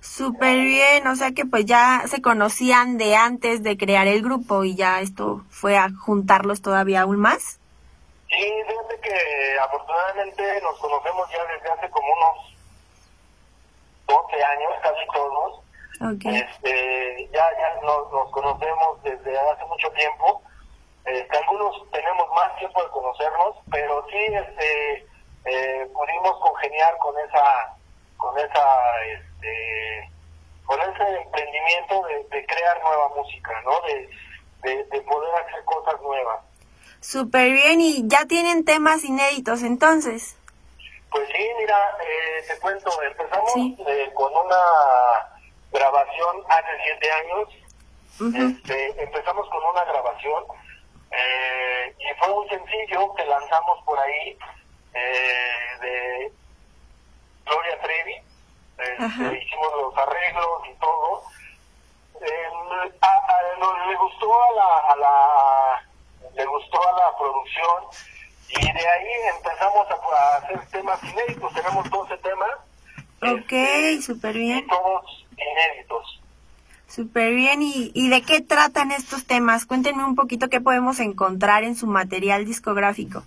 [0.00, 4.64] súper bien, o sea que pues ya se conocían de antes de crear el grupo
[4.64, 7.60] y ya esto fue a juntarlos todavía aún más.
[8.32, 12.54] Sí, fíjate que afortunadamente nos conocemos ya desde hace como unos
[14.06, 15.60] 12 años, casi todos.
[16.00, 20.42] Ok, Este, ya ya nos, nos conocemos desde hace mucho tiempo.
[21.04, 25.06] Este, algunos tenemos más tiempo de conocernos, pero sí este,
[25.44, 27.76] eh, pudimos congeniar con esa,
[28.16, 30.10] con esa, este,
[30.64, 33.78] con ese emprendimiento de, de crear nueva música, ¿no?
[33.82, 34.08] De,
[34.62, 36.40] de, de poder hacer cosas nuevas.
[37.02, 40.36] Súper bien y ya tienen temas inéditos entonces.
[41.10, 43.76] Pues sí, mira, eh, te cuento, empezamos Sí.
[43.86, 44.62] eh, con una
[45.70, 47.48] grabación hace siete años.
[48.34, 50.44] Este, empezamos con una grabación
[51.10, 54.38] eh, y fue un sencillo que lanzamos por ahí
[54.94, 56.32] eh, de
[57.44, 58.14] Gloria Trevi.
[58.78, 61.22] Este, hicimos los arreglos y todo.
[62.20, 65.88] Eh, a- a- no- le gustó a la, a la
[66.34, 68.12] le gustó a la producción
[68.48, 71.54] y de ahí empezamos a, hacer temas inéditos.
[71.54, 72.50] Tenemos 12 temas.
[73.22, 74.66] Ok, este, súper y bien.
[74.66, 76.20] todos inéditos.
[76.86, 77.62] Súper bien.
[77.62, 79.64] ¿Y, ¿Y de qué tratan estos temas?
[79.64, 83.22] Cuéntenme un poquito qué podemos encontrar en su material discográfico.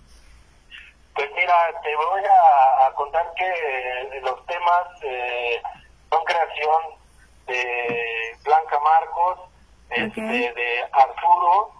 [1.14, 5.60] Pues mira, te voy a, a contar que los temas eh,
[6.10, 6.82] son creación
[7.46, 9.38] de Blanca Marcos,
[9.90, 11.75] este, de Arturo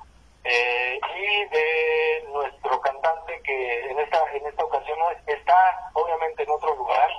[0.48, 6.74] eh, y de nuestro cantante que en esta en esta ocasión está obviamente en otro
[6.76, 7.10] lugar.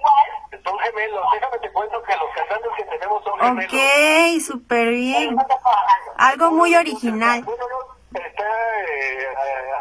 [0.63, 1.25] Son gemelos.
[1.33, 3.73] Déjame te cuento que los cantantes que tenemos son gemelos.
[3.73, 5.35] Ok, súper bien.
[6.17, 7.43] Algo muy original.
[7.43, 8.45] Bueno, no, está
[8.85, 9.27] eh,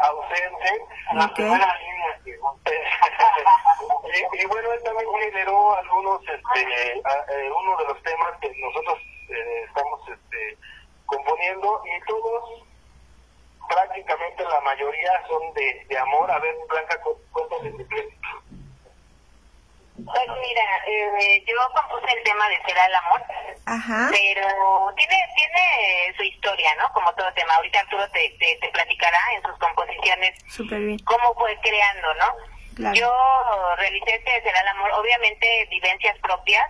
[0.03, 0.87] ausente.
[1.25, 1.35] Ok.
[1.35, 2.37] primera línea, que-
[4.37, 8.51] y, y bueno, él también generó algunos, este, a- eh, uno de los temas que
[8.61, 8.99] nosotros
[9.31, 10.59] eh, estamos este,
[11.07, 12.45] componiendo y todos,
[13.69, 16.31] prácticamente la mayoría son de, de amor.
[16.31, 18.09] A ver, Blanca, cu- cuéntales de qué.
[20.05, 23.23] Pues mira, eh, yo compuse el tema de Será el Amor,
[23.65, 24.09] Ajá.
[24.11, 26.93] pero tiene tiene su historia, ¿no?
[26.93, 27.55] Como todo tema.
[27.55, 30.99] Ahorita Arturo te, te, te platicará en sus composiciones Súper bien.
[31.01, 32.35] cómo fue creando, ¿no?
[32.77, 32.95] Claro.
[32.95, 33.11] Yo
[33.79, 36.67] realicé este de Será el Amor, obviamente vivencias propias.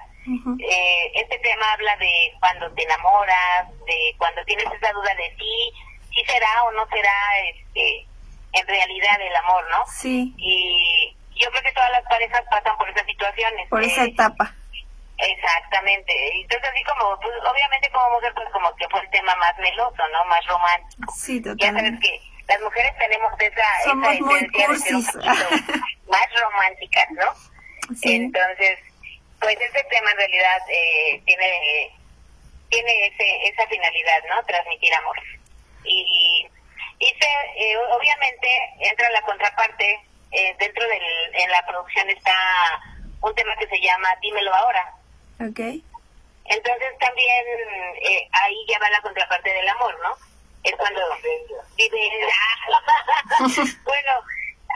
[0.58, 5.72] Eh, este tema habla de cuando te enamoras, de cuando tienes esa duda de ti,
[6.16, 7.12] si será o no será
[7.54, 8.06] este,
[8.52, 9.84] en realidad el amor, ¿no?
[9.86, 13.68] Sí, y yo creo que todas las parejas pasan por esas situaciones.
[13.68, 14.54] por esa Eh, etapa.
[15.18, 16.12] Exactamente.
[16.40, 20.02] Entonces así como, pues obviamente como mujer, pues como que fue el tema más meloso,
[20.12, 20.24] ¿no?
[20.26, 21.12] Más romántico.
[21.14, 22.00] Sí, Ya sabes totalmente.
[22.08, 25.04] que las mujeres tenemos esa, Somos esa muy de ser un
[26.08, 27.34] más románticas, ¿no?
[27.96, 28.14] Sí.
[28.16, 28.78] Entonces,
[29.40, 31.92] pues ese tema en realidad eh, tiene
[32.68, 34.42] tiene ese, esa finalidad, ¿no?
[34.44, 35.16] Transmitir amor.
[35.86, 36.48] Y,
[36.98, 38.48] y se, eh, obviamente
[38.80, 40.00] entra la contraparte,
[40.32, 41.02] eh, dentro del,
[41.34, 42.34] en la producción está
[43.20, 44.94] un tema que se llama Dímelo ahora.
[45.40, 45.60] Ok.
[46.48, 47.44] Entonces también
[48.02, 50.16] eh, ahí ya va la contraparte del amor, ¿no?
[50.62, 51.00] Es cuando
[51.76, 52.10] vive
[53.84, 54.12] bueno,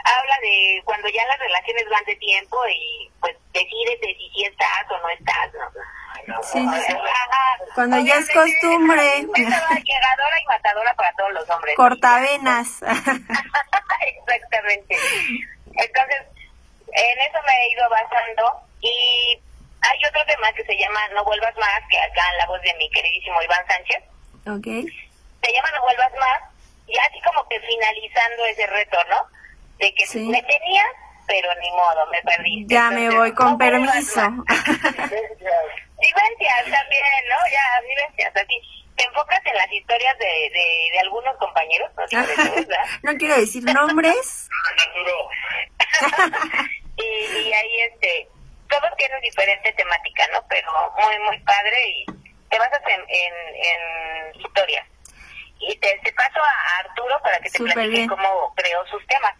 [0.03, 4.45] habla de cuando ya las relaciones van de tiempo y pues decides de si sí
[4.45, 5.71] estás o no estás, ¿no?
[6.43, 6.93] Sí, sí.
[7.75, 9.01] Cuando ya es costumbre.
[9.31, 11.75] llegadora y matadora para todos los hombres.
[11.75, 12.81] Cortavenas.
[14.01, 14.95] Exactamente.
[15.67, 16.21] Entonces,
[16.93, 19.39] en eso me he ido basando y
[19.81, 22.73] hay otro tema que se llama No vuelvas más, que acá en la voz de
[22.75, 24.03] mi queridísimo Iván Sánchez,
[24.47, 24.65] ok.
[25.43, 26.41] se llama No vuelvas más
[26.87, 29.25] y así como que finalizando ese reto, ¿no?
[29.79, 30.27] De que Sí.
[30.27, 30.87] me tenías,
[31.31, 32.65] pero ni modo, me perdí.
[32.67, 34.21] Ya me voy con permiso.
[36.01, 37.37] Vivencias también, ¿no?
[37.49, 38.59] Ya, vivencias, así.
[38.97, 42.03] Te enfocas en las historias de, de, de algunos compañeros, no
[43.03, 44.49] no quiero decir nombres.
[46.97, 48.27] y, y ahí este
[48.69, 52.05] todos tienen diferente temática no pero muy muy padre y
[52.49, 54.85] te basas en en, en historias
[55.59, 58.07] y te, te paso a Arturo para que te Súper platique bien.
[58.09, 59.33] cómo creó sus temas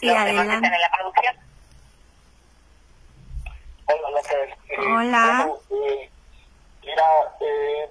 [0.00, 0.66] Sí, los temas que están adelante.
[0.66, 1.36] en la producción
[3.86, 4.56] Hola, Blanca.
[4.68, 5.46] Eh, Hola.
[5.70, 6.10] bueno, eh,
[6.82, 7.06] mira,
[7.40, 7.88] eh,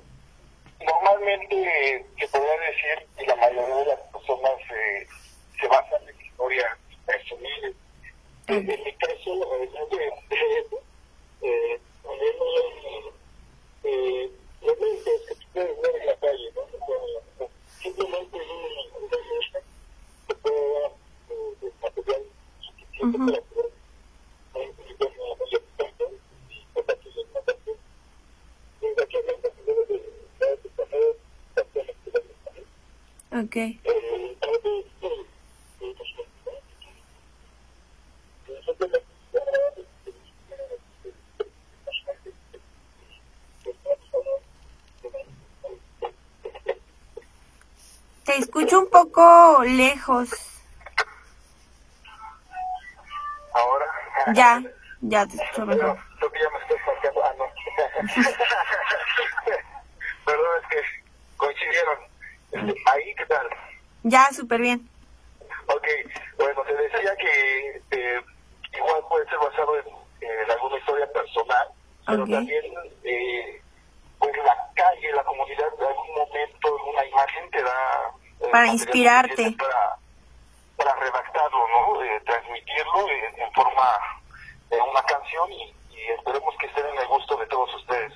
[0.85, 5.07] normalmente se podría decir que la mayoría de las personas eh,
[5.59, 7.75] se basan en historias personales.
[8.47, 9.13] En mi caso,
[9.61, 10.67] eh, yo de- de-
[11.41, 13.13] eh, ponemos,
[13.83, 16.61] eh, momentos que tú puedes ver en la calle, ¿no?
[16.61, 16.69] O
[17.37, 17.47] sea,
[17.81, 19.59] Simplemente un- una fiesta
[20.27, 20.91] que puede dar
[21.29, 22.23] eh, de material
[22.61, 23.25] suficiente Ujú.
[23.25, 23.71] para poder
[33.57, 33.79] Ok.
[48.25, 50.29] Te escucho un poco lejos.
[53.53, 53.85] Ahora.
[54.35, 54.61] Ya,
[55.01, 55.97] ya te escucho mejor.
[56.19, 57.23] Creo que ya me estoy marcando.
[57.23, 57.45] Ah, no.
[60.25, 60.81] Perdón, es que
[61.37, 62.17] coincidieron.
[62.51, 63.47] Este, Ahí, ¿qué tal?
[64.07, 64.89] Ya, súper bien.
[65.67, 65.85] Ok,
[66.37, 68.21] bueno, te decía que eh,
[68.73, 71.67] igual puede ser basado en, alguna historia personal,
[72.05, 72.63] pero también
[73.03, 73.61] eh,
[74.17, 78.11] pues la calle, la comunidad, de algún momento, una imagen te da...
[78.39, 79.55] Eh, para inspirarte.
[79.57, 79.97] Para,
[80.77, 81.99] para redactarlo, ¿no?
[82.23, 83.97] transmitirlo en, forma
[84.69, 88.13] de una canción y, y esperemos que esté en el gusto de todos ustedes.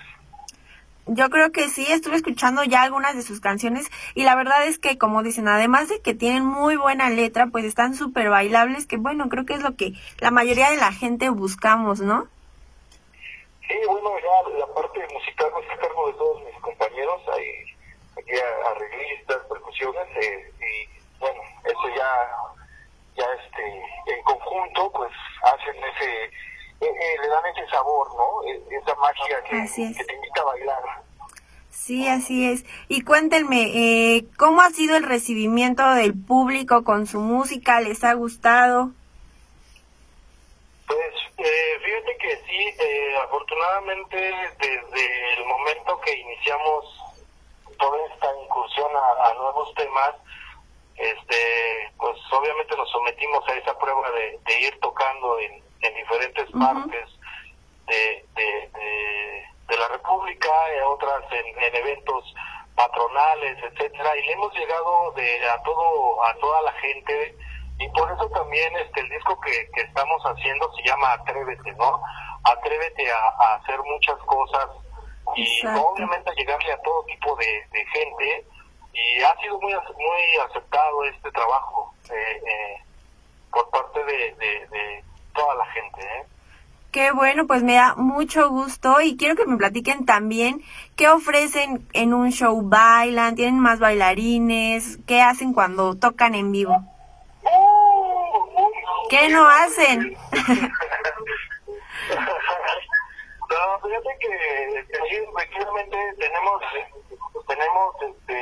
[1.07, 4.77] Yo creo que sí, estuve escuchando ya algunas de sus canciones y la verdad es
[4.79, 8.97] que, como dicen, además de que tienen muy buena letra, pues están súper bailables, que
[8.97, 12.27] bueno, creo que es lo que la mayoría de la gente buscamos, ¿no?
[13.67, 18.31] Sí, bueno, ya la parte musical pues a cargo de todos mis compañeros, hay aquí
[18.65, 22.27] arreglistas, percusiones, eh, y bueno, eso ya,
[23.15, 23.63] ya este,
[24.13, 25.11] en conjunto pues
[25.43, 26.29] hacen ese
[26.81, 28.43] eh, eh, le dan ese sabor, ¿no?
[28.49, 30.10] E, esa magia que, a bailar.
[31.91, 32.63] Sí, así es.
[32.87, 37.81] Y cuéntenme, eh, ¿cómo ha sido el recibimiento del público con su música?
[37.81, 38.91] ¿Les ha gustado?
[40.87, 42.73] Pues fíjate que sí,
[43.25, 44.15] afortunadamente
[44.57, 46.85] desde el momento que iniciamos
[47.77, 50.15] toda esta incursión a, nuevos temas,
[50.95, 57.09] este, pues obviamente nos sometimos a esa prueba de ir tocando en, en diferentes partes
[57.87, 58.25] de,
[59.67, 62.33] de, la República, y otras en, eventos
[62.75, 65.61] patronales, etcétera, y le hemos llegado de a
[66.11, 67.35] todo a toda la gente
[67.79, 72.01] y por eso también este el disco que, que estamos haciendo se llama Atrévete, ¿no?
[72.43, 74.67] Atrévete a, hacer muchas cosas
[75.35, 78.45] y obviamente llegarle a todo tipo de, gente
[78.93, 82.83] y ha sido muy muy aceptado este trabajo eh, eh,
[83.51, 85.03] por parte de, de
[85.33, 86.01] toda la gente.
[86.01, 86.25] ¿eh?
[86.91, 90.61] Qué bueno, pues me da mucho gusto y quiero que me platiquen también
[90.97, 96.83] qué ofrecen en un show, bailan, tienen más bailarines, qué hacen cuando tocan en vivo.
[99.09, 100.17] ¿Qué no hacen?
[100.31, 100.39] no,
[103.83, 106.61] fíjate que, sí, efectivamente tenemos
[107.47, 108.39] tenemos este,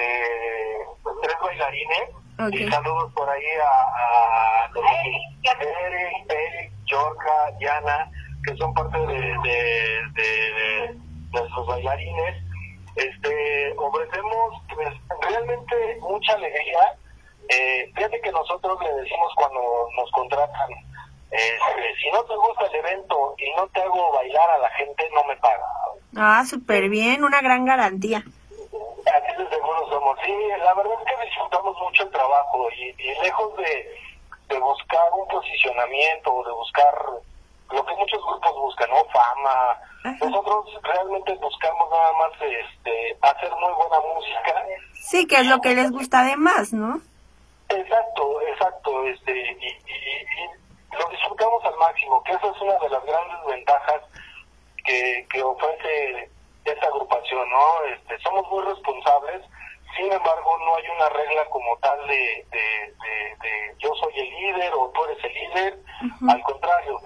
[1.22, 2.10] tres bailarines.
[2.52, 8.10] Y saludos por ahí a, a Eric, Eric, Yorka, Diana,
[8.46, 10.96] que son parte de, de, de,
[11.32, 12.44] nuestros bailarines.
[12.96, 14.90] Este, ofrecemos pues,
[15.22, 16.98] realmente mucha alegría.
[17.50, 19.60] Eh, fíjate que nosotros le decimos cuando
[19.98, 20.70] nos contratan,
[21.32, 25.10] este, si no te gusta el evento y no te hago bailar a la gente,
[25.14, 25.66] no me paga.
[26.18, 28.20] Ah, súper bien, una gran garantía.
[28.20, 30.18] Así de seguro somos.
[30.26, 30.34] Sí,
[30.64, 33.90] la verdad es que disfrutamos mucho el trabajo y, y lejos de,
[34.50, 36.96] de buscar un posicionamiento o de buscar
[37.72, 39.04] lo que muchos grupos buscan, ¿no?
[39.06, 39.80] Fama.
[40.22, 44.66] Nosotros realmente buscamos nada más este, hacer muy buena música.
[44.94, 47.02] Sí, que es lo que les gusta además, ¿no?
[47.70, 49.04] Exacto, exacto.
[49.06, 54.02] Este, y, y, lo disfrutamos al máximo, que esa es una de las grandes ventajas
[54.84, 56.30] que, que ofrece
[56.66, 57.86] esta agrupación, ¿no?
[57.94, 59.46] Este, somos muy responsables
[59.96, 64.90] sin embargo, no hay una regla como tal de, de, yo soy el líder o
[64.90, 65.80] tú eres el líder.
[66.30, 67.00] Al contrario,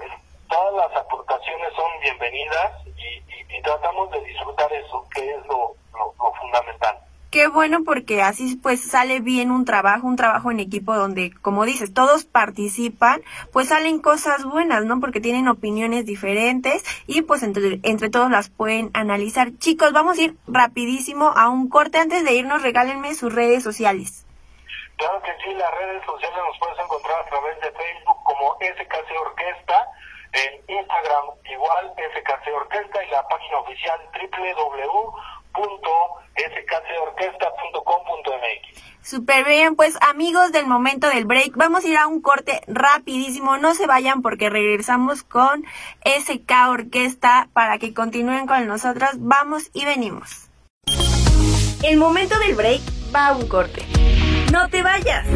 [0.53, 3.23] todas las aportaciones son bienvenidas y,
[3.63, 5.73] tratamos de disfrutar eso, que es lo
[6.41, 6.97] fundamental.
[7.33, 11.65] Qué bueno porque así pues sale bien un trabajo, un trabajo en equipo donde, como
[11.65, 14.99] dices, todos participan, pues salen cosas buenas, ¿no?
[14.99, 19.47] Porque tienen opiniones diferentes y pues entre, entre todos las pueden analizar.
[19.57, 21.97] Chicos, vamos a ir rapidísimo a un corte.
[21.97, 24.27] Antes de irnos, regálenme sus redes sociales.
[24.97, 29.21] Claro que sí, las redes sociales nos puedes encontrar a través de Facebook como SKC
[29.25, 29.87] Orquesta,
[30.33, 35.13] en Instagram igual SKC Orquesta y la página oficial www
[36.33, 38.81] skcorquesta.com.mx.
[39.01, 43.57] Super bien, pues amigos del momento del break, vamos a ir a un corte rapidísimo,
[43.57, 45.65] no se vayan porque regresamos con
[46.05, 50.49] SK Orquesta para que continúen con nosotros, vamos y venimos.
[51.83, 52.81] El momento del break
[53.13, 53.83] va a un corte.
[54.51, 55.27] No te vayas.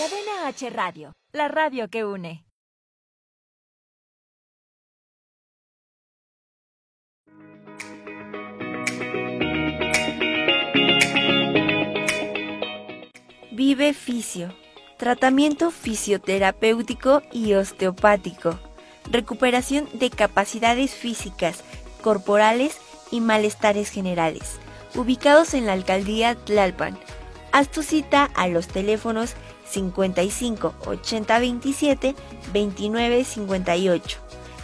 [0.00, 2.42] Cadena H Radio la radio que une.
[13.52, 14.54] Vive Fisio.
[14.96, 18.58] Tratamiento fisioterapéutico y osteopático.
[19.10, 21.62] Recuperación de capacidades físicas,
[22.00, 22.78] corporales
[23.10, 24.60] y malestares generales.
[24.94, 26.98] Ubicados en la alcaldía Tlalpan.
[27.52, 29.34] Haz tu cita a los teléfonos
[29.70, 32.14] 55 80 27
[32.52, 34.18] 29 58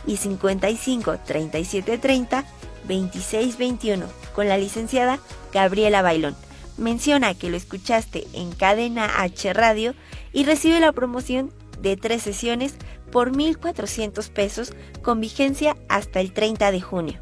[0.07, 2.45] y 55 37 30
[2.87, 5.19] 26 21 con la licenciada
[5.53, 6.37] Gabriela Bailón.
[6.77, 9.95] menciona que lo escuchaste en Cadena H Radio
[10.33, 11.51] y recibe la promoción
[11.81, 12.75] de tres sesiones
[13.11, 17.21] por 1.400 pesos con vigencia hasta el 30 de junio.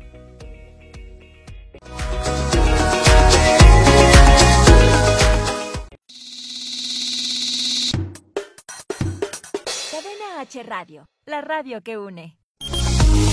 [10.45, 12.37] Radio, la radio que une.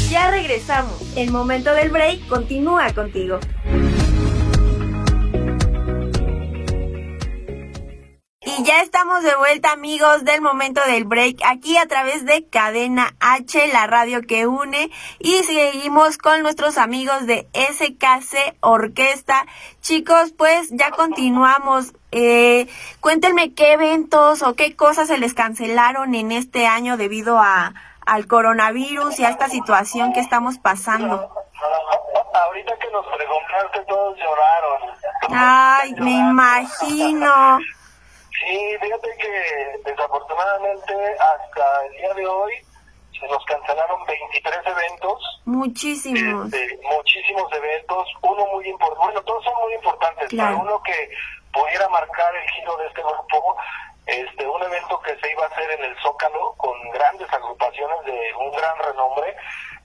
[0.10, 0.94] Ya regresamos.
[1.18, 3.40] El momento del break continúa contigo.
[8.62, 13.16] Y ya estamos de vuelta amigos del momento del break aquí a través de Cadena
[13.20, 19.48] H, la radio que une y seguimos con nuestros amigos de SKC Orquesta.
[19.82, 21.94] Chicos, pues ya continuamos.
[22.12, 22.68] Eh,
[23.00, 27.74] cuéntenme qué eventos o qué cosas se les cancelaron en este año debido a,
[28.06, 31.16] al coronavirus y a esta situación que estamos pasando.
[32.32, 34.96] Ahorita que nos preguntaste todos lloraron.
[35.32, 37.58] Ay, me imagino.
[38.42, 42.54] Sí, fíjate que desafortunadamente hasta el día de hoy
[43.20, 45.42] se nos cancelaron 23 eventos.
[45.46, 46.52] Muchísimos.
[46.52, 50.58] Este, muchísimos eventos, uno muy importante, bueno, todos son muy importantes, Claro.
[50.58, 51.10] pero uno que
[51.54, 53.58] pudiera marcar el giro de este grupo,
[54.08, 58.34] este, un evento que se iba a hacer en el Zócalo con grandes agrupaciones de
[58.40, 59.36] un gran renombre,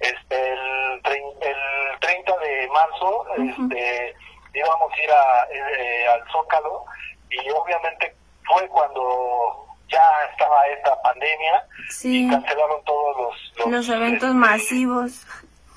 [0.00, 1.02] este, el,
[1.42, 4.14] el 30 de marzo, este,
[4.54, 6.84] íbamos a ir a, eh, al Zócalo
[7.28, 8.15] y obviamente
[8.56, 10.02] fue cuando ya
[10.32, 12.26] estaba esta pandemia Sí.
[12.26, 13.16] y cancelaron todos
[13.56, 15.26] los, Los eventos este, masivos.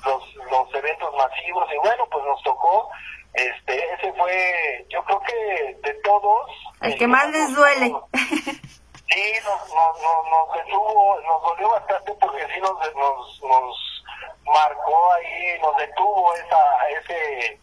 [0.04, 2.88] los, los eventos masivos y bueno pues nos tocó
[3.34, 6.50] este ese fue yo creo que de todos
[6.80, 7.92] El que más les duele.
[8.12, 14.04] sí nos, nos, nos, nos detuvo nos dolió bastante porque sí nos nos, nos
[14.46, 17.60] marcó ahí nos detuvo esa ese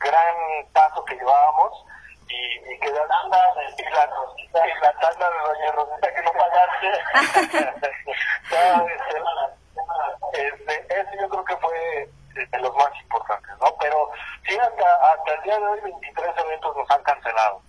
[0.00, 0.36] gran
[0.72, 1.84] paso que llevábamos
[2.28, 3.38] y, y que la tanda
[3.78, 6.88] y la, y la tanda de doña Rosita que no pagaste
[8.50, 13.76] No, este, este, ese yo creo que fue de los más importantes, ¿no?
[13.80, 14.10] Pero
[14.46, 17.62] sí, hasta, hasta el día de hoy 23 eventos nos han cancelado.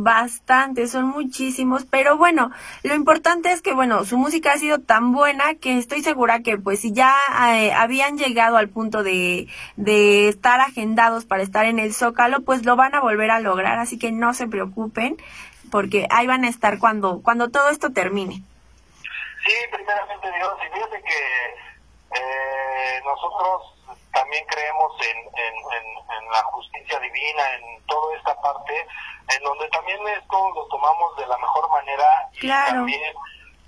[0.00, 2.52] Bastante, son muchísimos, pero bueno,
[2.84, 6.56] lo importante es que bueno, su música ha sido tan buena que estoy segura que
[6.56, 7.16] pues si ya
[7.50, 12.64] eh, habían llegado al punto de, de estar agendados para estar en el Zócalo, pues
[12.64, 15.16] lo van a volver a lograr, así que no se preocupen,
[15.72, 18.34] porque ahí van a estar cuando, cuando todo esto termine.
[18.34, 23.77] Sí, primeramente Dios, y fíjate que eh, nosotros
[24.12, 25.86] también creemos en, en, en,
[26.18, 28.86] en la justicia divina, en toda esta parte,
[29.36, 32.72] en donde también esto lo tomamos de la mejor manera y Claro.
[32.72, 33.14] también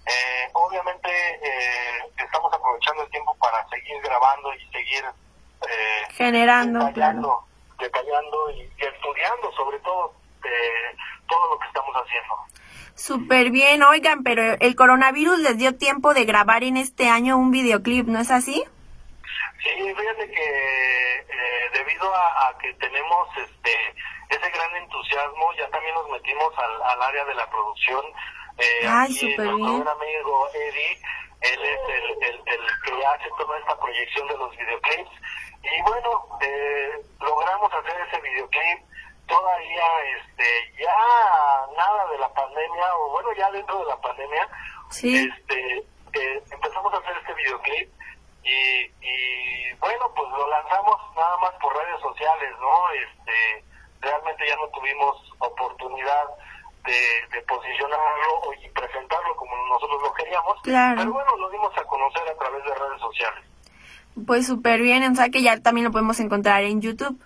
[0.07, 7.45] eh, obviamente eh, estamos aprovechando el tiempo para seguir grabando y seguir eh, Generando, detallando,
[7.79, 10.15] detallando y, y estudiando sobre todo
[10.45, 10.97] eh,
[11.29, 12.35] todo lo que estamos haciendo.
[12.95, 17.51] Súper bien, oigan, pero el coronavirus les dio tiempo de grabar en este año un
[17.51, 18.65] videoclip, ¿no es así?
[19.63, 23.73] Sí, fíjate que eh, debido a, a que tenemos este
[24.31, 28.05] ese gran entusiasmo, ya también nos metimos al, al área de la producción.
[28.59, 29.89] Eh, Ay, aquí súper nuestro bien.
[29.89, 31.01] amigo Eddie,
[31.41, 35.11] él es el, el, el que hace toda esta proyección de los videoclips.
[35.63, 38.81] Y bueno, eh, logramos hacer ese videoclip
[39.27, 39.85] todavía
[40.19, 44.49] este ya nada de la pandemia o bueno ya dentro de la pandemia
[44.91, 45.17] Sí.
[45.17, 45.77] este
[46.15, 47.89] eh, empezamos a hacer este videoclip
[48.43, 49.50] y, y
[49.81, 53.65] bueno pues lo lanzamos nada más por redes sociales no este
[54.01, 56.25] realmente ya no tuvimos oportunidad
[56.85, 60.97] de, de posicionarlo y presentarlo como nosotros lo queríamos Claro.
[60.99, 63.45] pero bueno lo dimos a conocer a través de redes sociales
[64.27, 67.19] Pues súper bien, o sea que ya también lo podemos encontrar en YouTube.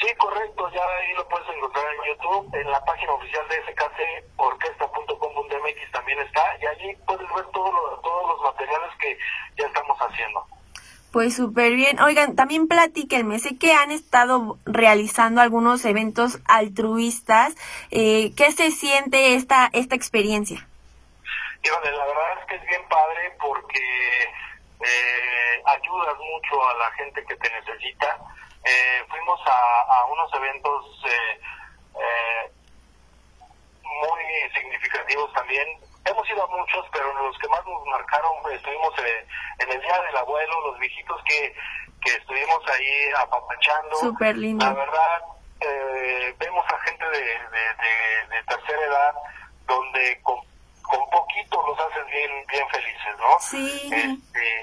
[0.00, 5.90] Sí, correcto, ya ahí lo puedes encontrar en YouTube, en la página oficial de skcorquesta.com.mx
[5.92, 9.18] también está, y allí puedes ver todo lo- todos los materiales que
[9.56, 10.46] ya estamos haciendo.
[11.18, 12.00] Pues súper bien.
[12.00, 17.56] Oigan, también platíquenme, sé que han estado realizando algunos eventos altruistas.
[17.90, 20.64] Eh, ¿Qué se siente esta, esta experiencia?
[21.64, 23.82] Híjole, la verdad es que es bien padre porque
[24.78, 28.16] eh, ayudas mucho a la gente que te necesita.
[28.64, 31.40] Eh, fuimos a, a unos eventos eh,
[31.96, 32.52] eh,
[33.82, 34.22] muy
[34.54, 35.66] significativos también.
[36.04, 38.92] Hemos ido a muchos, pero los que más nos marcaron pues, estuvimos
[39.58, 41.54] en el Día del Abuelo, los viejitos que,
[42.02, 43.96] que estuvimos ahí apapachando.
[43.96, 44.64] Súper lindo.
[44.64, 45.22] La verdad,
[45.60, 49.14] eh, vemos a gente de, de, de- de tercera edad
[49.66, 50.38] donde con,
[50.82, 53.38] con poquito los haces bien, bien felices, ¿no?
[53.40, 53.90] Sí.
[53.92, 54.60] Este,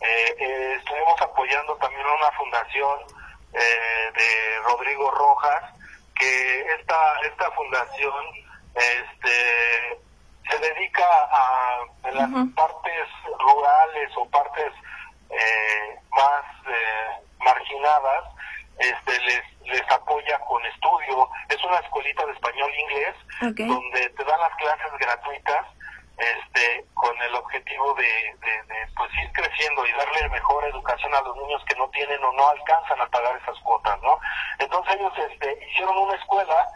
[0.00, 3.00] eh, eh, estuvimos apoyando también a una fundación
[3.54, 5.64] eh, de Rodrigo Rojas,
[6.14, 8.24] que esta, esta fundación
[8.74, 9.98] este,
[10.50, 14.72] se dedica a en las partes rurales o partes
[15.30, 18.24] eh, más eh, marginadas,
[18.78, 21.28] este, les, les apoya con estudio.
[21.48, 25.66] Es una escuelita de español e inglés donde te dan las clases gratuitas
[26.16, 31.36] este, con el objetivo de, de, pues ir creciendo y darle mejor educación a los
[31.36, 34.18] niños que no tienen o no alcanzan a pagar esas cuotas, ¿no?
[34.58, 36.68] Entonces ellos este, hicieron una escuela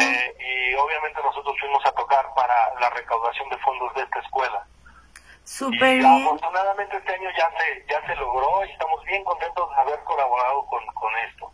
[0.00, 4.66] eh, y obviamente nosotros fuimos a tocar para la recaudación de fondos de esta escuela.
[5.44, 9.76] Super y afortunadamente este año ya se, ya se logró y estamos bien contentos de
[9.76, 11.52] haber colaborado con, con esto.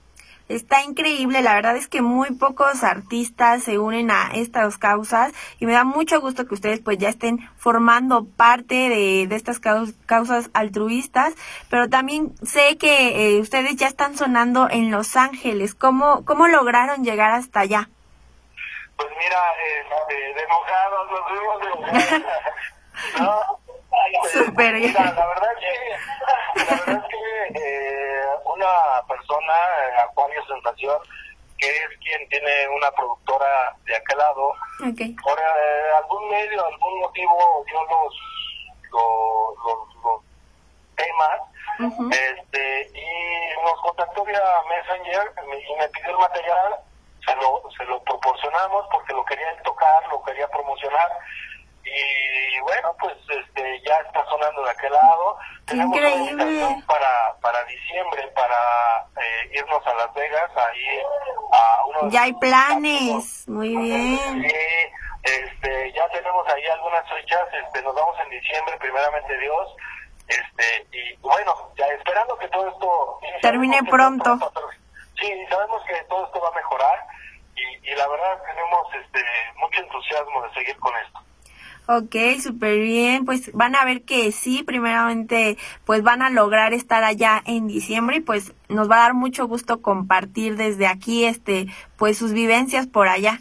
[0.49, 5.67] Está increíble, la verdad es que muy pocos artistas se unen a estas causas y
[5.67, 10.51] me da mucho gusto que ustedes pues ya estén formando parte de, de estas causas
[10.55, 11.35] altruistas,
[11.69, 15.75] pero también sé que eh, ustedes ya están sonando en Los Ángeles.
[15.75, 17.91] ¿Cómo, cómo lograron llegar hasta allá?
[18.97, 19.39] Pues mira,
[19.81, 22.25] este, de mojados nos vimos de...
[23.23, 23.59] ¿no?
[24.33, 24.95] Super bien.
[24.95, 29.55] la verdad es que, la verdad es que eh, una persona,
[31.59, 37.64] que es quien tiene una productora de aquel lado, por eh, algún medio, algún motivo
[37.66, 38.14] dio los,
[38.93, 40.22] los, los,
[40.97, 41.41] temas
[42.11, 46.74] este, y nos contactó vía Messenger y me pidió el material,
[47.24, 51.09] se lo, se lo proporcionamos porque lo quería tocar, lo quería promocionar
[51.89, 55.39] y bueno, pues este ya está sonando de aquel lado.
[55.66, 56.82] Tenemos Increíble.
[56.86, 61.03] para, para diciembre, para eh, irnos a Las Vegas, ahí
[61.53, 62.12] a unos...
[62.12, 64.43] Ya hay planes, muy bien.
[64.43, 64.57] Sí,
[65.24, 69.76] este, ya tenemos ahí algunas fechas, este, nos vamos en diciembre, primeramente Dios,
[70.26, 73.20] este, y bueno, ya esperando que todo esto...
[73.43, 74.39] Termine pronto.
[75.20, 77.07] sí, sabemos que todo esto va a mejorar
[77.55, 79.20] y, y la verdad tenemos este
[79.57, 81.28] mucho entusiasmo de seguir con esto.
[81.91, 83.24] Ok, súper bien.
[83.24, 88.18] Pues van a ver que sí, primeramente, pues van a lograr estar allá en diciembre
[88.18, 91.66] y pues nos va a dar mucho gusto compartir desde aquí, este,
[91.97, 93.41] pues sus vivencias por allá.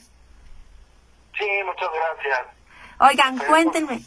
[1.37, 2.47] Sí, muchas gracias.
[2.99, 4.01] Oigan, cuéntenme.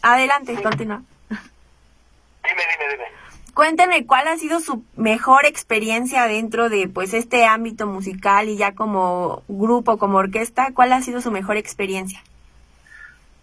[0.00, 1.02] Adelante, continúa.
[1.28, 3.04] Dime, dime, dime.
[3.52, 8.76] Cuéntenme cuál ha sido su mejor experiencia dentro de pues este ámbito musical y ya
[8.76, 12.22] como grupo, como orquesta, ¿cuál ha sido su mejor experiencia?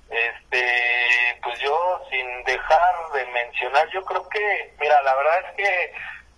[0.09, 5.93] Este, pues yo sin dejar de mencionar, yo creo que, mira, la verdad es que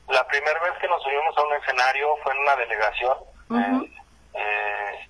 [0.08, 3.18] la primera vez que nos subimos a un escenario fue en una delegación,
[3.52, 3.92] eh,
[4.34, 5.08] eh,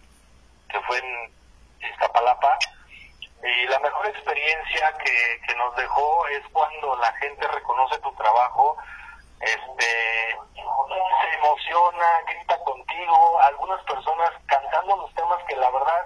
[0.69, 1.31] que fue en
[1.91, 2.57] Iztapalapa,
[3.43, 8.77] y la mejor experiencia que, que nos dejó es cuando la gente reconoce tu trabajo,
[9.39, 16.05] este se emociona, grita contigo, algunas personas cantando los temas que la verdad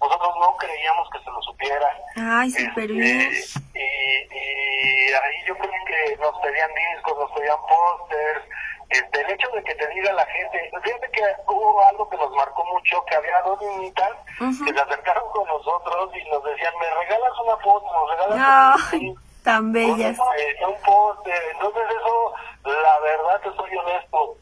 [0.00, 1.96] nosotros no creíamos que se lo supieran.
[2.16, 8.44] Ay, súper este, Y, ahí yo creo que nos pedían discos, nos pedían pósters.
[8.88, 12.30] Este, el hecho de que te diga la gente, fíjate que hubo algo que nos
[12.32, 16.90] marcó mucho, que había dos niñitas que se acercaron con nosotros y nos decían, me
[16.90, 20.18] regalas una foto, nos regalas un tan bellas.
[20.36, 21.42] Este, un póster.
[21.52, 22.32] Entonces eso,
[22.64, 24.36] la verdad, te soy honesto,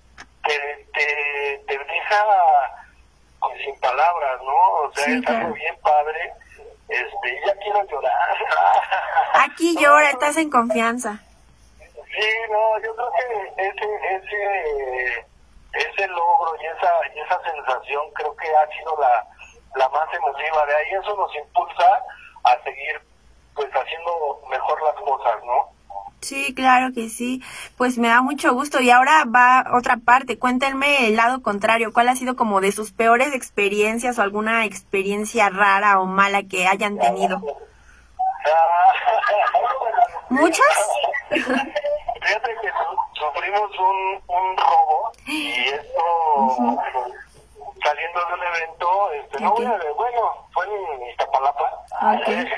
[0.44, 2.24] te, te, te deja
[3.88, 4.70] palabras, ¿no?
[4.82, 6.32] O sea, es algo bien padre.
[6.88, 8.28] Este, ya quiero llorar.
[9.34, 11.20] Aquí llora, estás en confianza.
[11.78, 15.26] Sí, no, yo creo que ese, ese,
[15.74, 19.26] ese logro y esa, y esa sensación creo que ha sido la,
[19.76, 20.66] la más emotiva.
[20.66, 22.02] De ahí eso nos impulsa
[22.44, 23.00] a seguir
[23.54, 25.77] pues haciendo mejor las cosas, ¿no?
[26.20, 27.42] Sí, claro que sí.
[27.76, 28.80] Pues me da mucho gusto.
[28.80, 30.38] Y ahora va otra parte.
[30.38, 31.92] Cuéntenme el lado contrario.
[31.92, 36.66] ¿Cuál ha sido como de sus peores experiencias o alguna experiencia rara o mala que
[36.66, 37.40] hayan tenido?
[40.28, 40.90] ¿Muchas?
[41.30, 41.72] Fíjate
[42.60, 42.70] que
[43.14, 46.82] sufrimos un, un robo y esto
[47.82, 51.72] saliendo de un evento, este, no, bueno, fue en Iztapalapa.
[52.20, 52.44] Okay.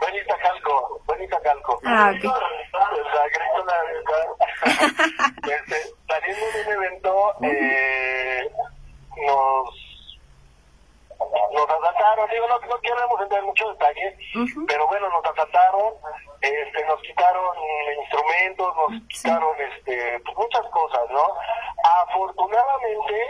[0.00, 1.80] Benita Calco, Benita Calco.
[1.84, 2.24] Ah, ok.
[4.64, 5.76] este,
[6.06, 8.50] saliendo de un evento, eh,
[9.26, 10.18] nos,
[11.52, 14.14] nos asaltaron, digo, no, no queremos entrar en muchos detalles,
[14.66, 15.94] pero bueno, nos asaltaron,
[16.40, 17.56] este, nos quitaron
[18.02, 21.26] instrumentos, nos quitaron este, pues muchas cosas, ¿no?
[22.02, 23.28] Afortunadamente,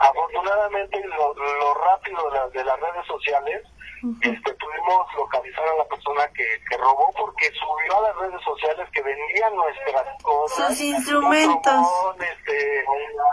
[0.00, 3.62] afortunadamente lo, lo rápido de, de las redes sociales,
[4.22, 8.88] este, pudimos localizar a la persona que, que robó porque subió a las redes sociales
[8.92, 10.68] que vendían nuestras cosas.
[10.68, 11.62] Sus instrumentos.
[11.62, 12.84] trombón, este,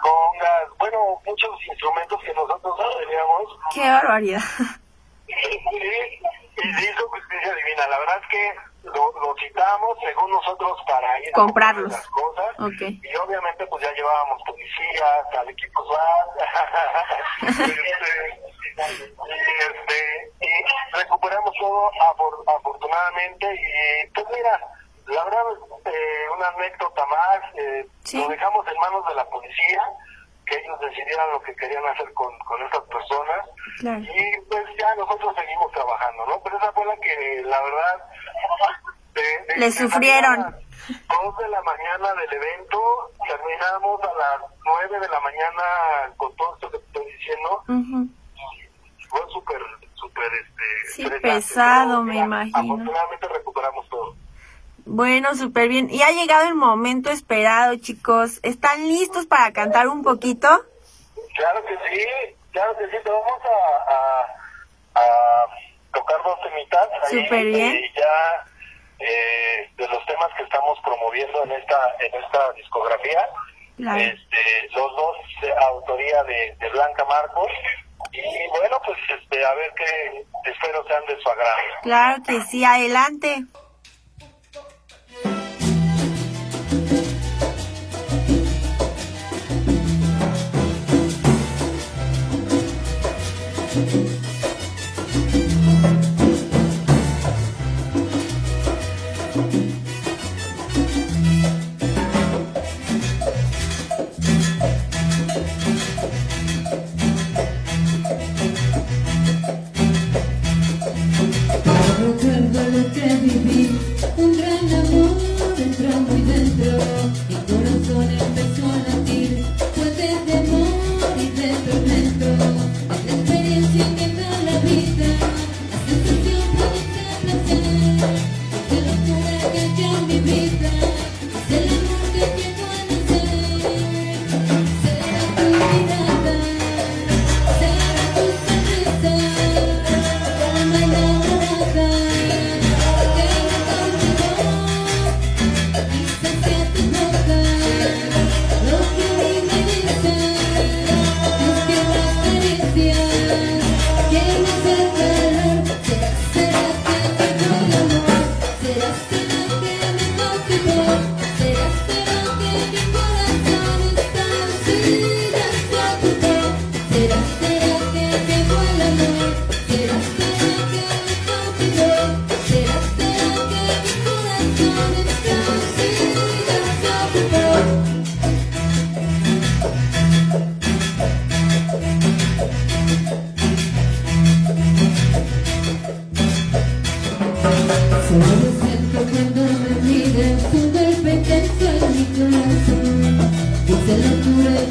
[0.01, 3.59] congas, bueno, muchos instrumentos que nosotros no teníamos.
[3.73, 4.41] Qué barbaridad.
[5.27, 5.59] Sí,
[6.63, 7.87] y se hizo justicia divina.
[7.87, 8.53] La verdad es que
[8.83, 11.93] lo, lo citamos, según nosotros, para ir a Comprarlos.
[12.09, 12.59] comprar las cosas.
[12.59, 12.81] Ok.
[13.03, 16.29] Y obviamente, pues ya llevábamos policías, al equipo SWAT.
[17.59, 23.53] este, y, este, y recuperamos todo afor- afortunadamente.
[23.53, 24.59] Y pues mira,
[25.07, 25.43] la verdad,
[25.85, 27.39] eh, una anécdota más.
[27.55, 28.17] eh, Sí.
[28.21, 29.81] Lo dejamos en manos de la policía,
[30.45, 33.45] que ellos decidieran lo que querían hacer con, con estas personas.
[33.79, 33.99] Claro.
[33.99, 36.41] Y pues ya nosotros seguimos trabajando, ¿no?
[36.41, 38.03] Pero esa fue la que, la verdad,
[39.13, 40.39] de- de- Le sufrieron.
[40.41, 40.67] a las
[41.09, 46.53] Dos de la mañana del evento, terminamos a las nueve de la mañana con todo
[46.55, 47.63] esto que te estoy diciendo.
[47.67, 48.07] Ujú.
[49.09, 49.61] Fue súper,
[49.95, 50.91] súper, este...
[50.93, 52.57] Sí, pesado, me imagino.
[52.57, 54.15] Afortunadamente recuperamos todo.
[54.85, 55.89] Bueno, súper bien.
[55.89, 58.39] Y ha llegado el momento esperado, chicos.
[58.43, 60.47] ¿Están listos para cantar un poquito?
[61.35, 62.05] Claro que sí,
[62.51, 65.45] claro que sí, te vamos a, a, a
[65.93, 67.75] tocar dos temitas Súper bien.
[67.75, 68.45] eh, ya
[69.05, 73.27] eh, de los temas que estamos promoviendo en esta en esta discografía,
[73.77, 73.99] Claro.
[73.99, 77.51] este, los dos de autoría de, de Blanca Marcos
[78.11, 81.57] y bueno pues este a ver qué espero sean de su agrado.
[81.83, 83.45] Claro que sí, adelante.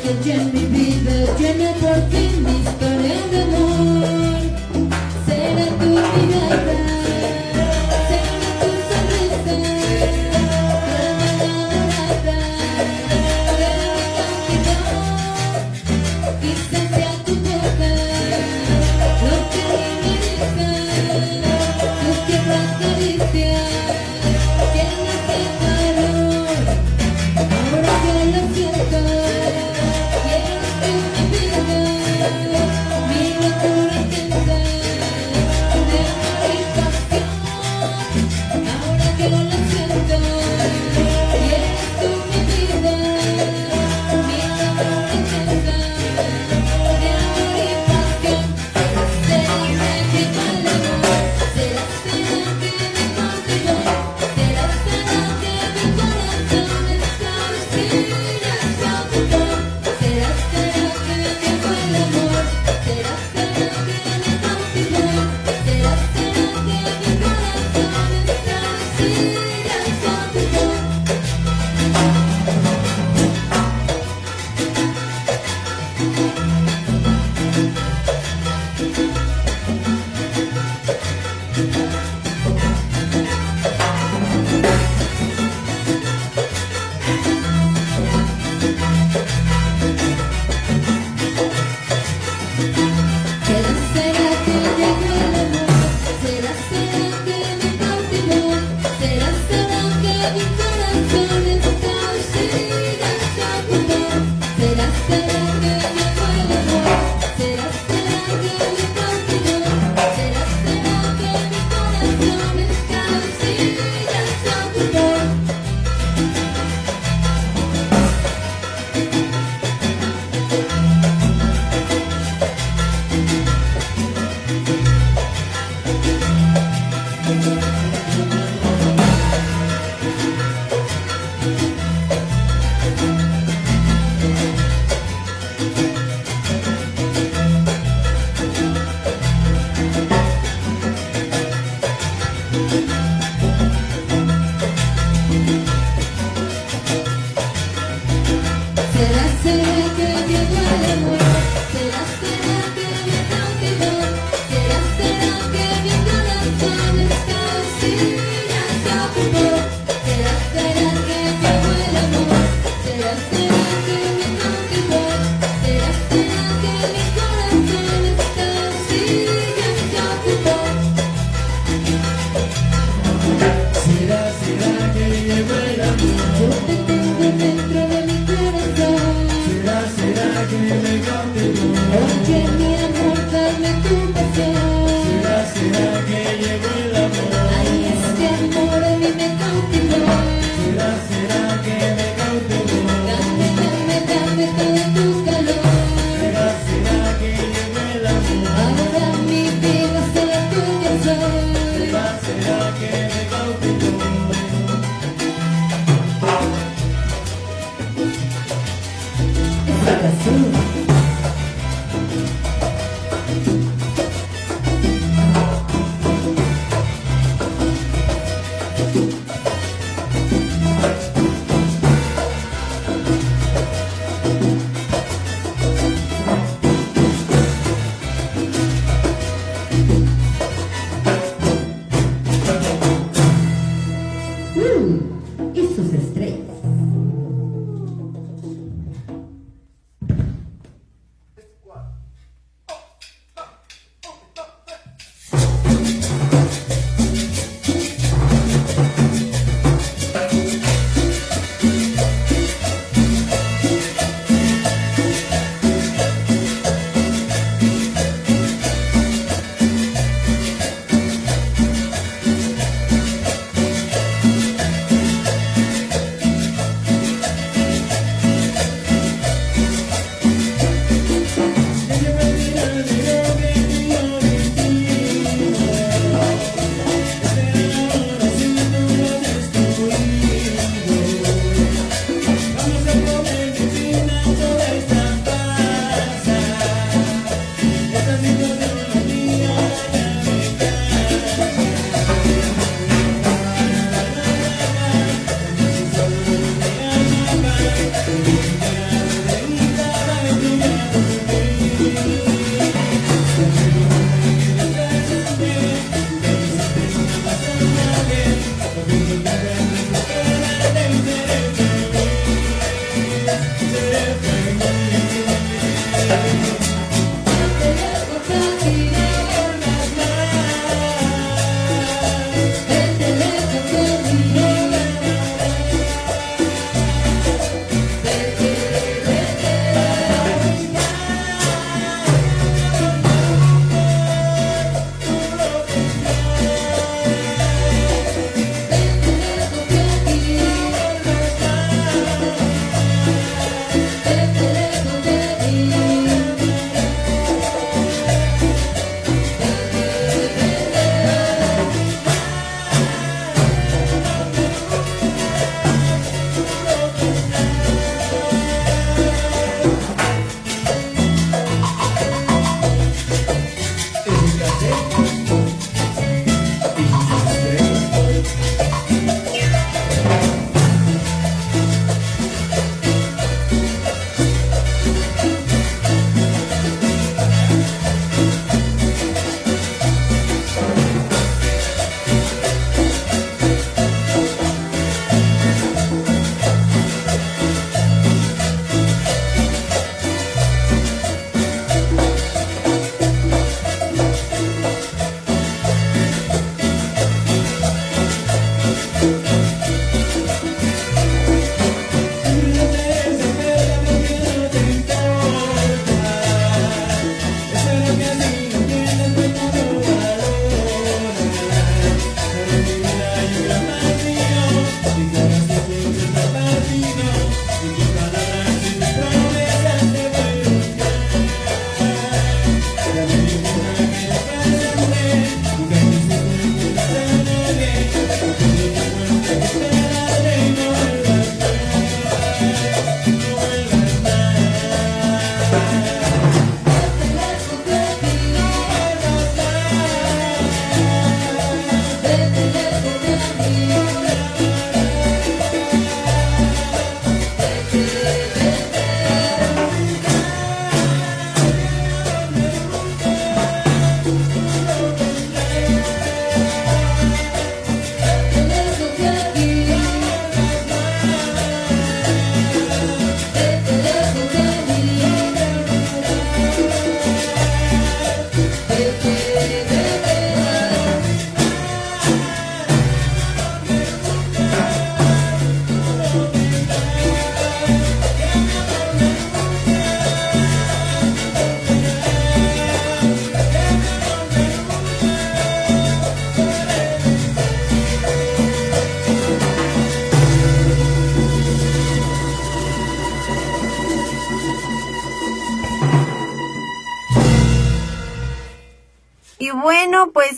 [0.06, 1.98] Que ya en mi vida llena por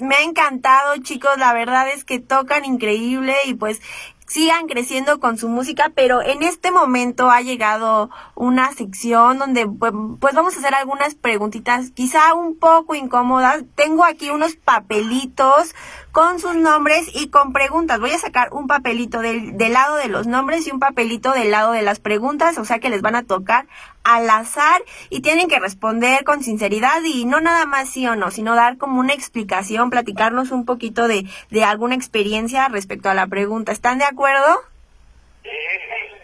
[0.08, 1.36] me ha encantado, chicos.
[1.38, 3.80] La verdad es que tocan increíble y pues
[4.26, 9.92] sigan creciendo con su música, pero en este momento ha llegado una sección donde pues,
[10.20, 13.64] pues vamos a hacer algunas preguntitas quizá un poco incómodas.
[13.74, 15.74] Tengo aquí unos papelitos
[16.12, 18.00] con sus nombres y con preguntas.
[18.00, 21.50] Voy a sacar un papelito del, del lado de los nombres y un papelito del
[21.50, 23.66] lado de las preguntas, o sea que les van a tocar
[24.04, 28.30] al azar y tienen que responder con sinceridad y no nada más sí o no,
[28.30, 33.26] sino dar como una explicación, platicarnos un poquito de, de alguna experiencia respecto a la
[33.26, 33.72] pregunta.
[33.72, 34.60] ¿Están de acuerdo?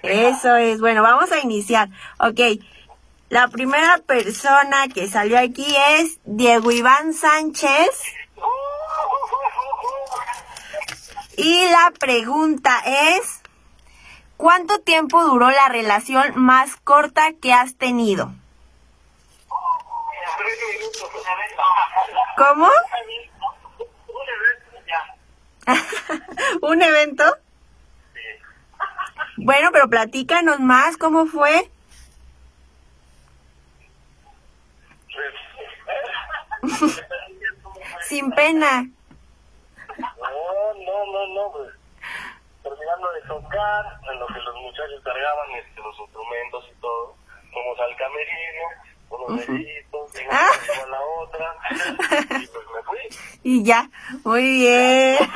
[0.03, 1.89] Eso es, bueno, vamos a iniciar.
[2.19, 2.61] Ok,
[3.31, 5.67] la primera persona que salió aquí
[5.99, 7.89] es Diego Iván Sánchez.
[11.37, 13.43] Y la pregunta es,
[14.37, 18.33] ¿cuánto tiempo duró la relación más corta que has tenido?
[22.37, 22.69] ¿Cómo?
[26.63, 27.25] ¿Un evento?
[29.37, 31.71] Bueno, pero platícanos más, ¿cómo fue?
[38.09, 38.89] Sin pena.
[41.15, 41.71] No, no, no, no, pues.
[42.63, 47.15] Terminando de tocar, en lo que los muchachos cargaban este, los instrumentos y todo,
[47.53, 48.65] fuimos al camerino,
[49.11, 50.51] unos deditos, Ah.
[50.51, 51.57] una con la otra,
[52.41, 52.99] y pues me fui.
[53.45, 53.91] Y ya,
[54.25, 55.19] muy bien.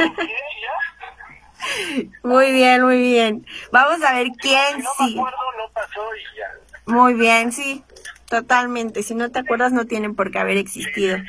[2.22, 3.44] Muy bien, muy bien.
[3.72, 5.18] Vamos a ver Si quién no me sí.
[5.18, 6.54] acuerdo, no pasó y ya.
[6.86, 7.84] Muy bien, sí.
[8.28, 9.02] Totalmente.
[9.02, 11.16] Si no te acuerdas, no tienen por qué haber existido.
[11.18, 11.24] Sí.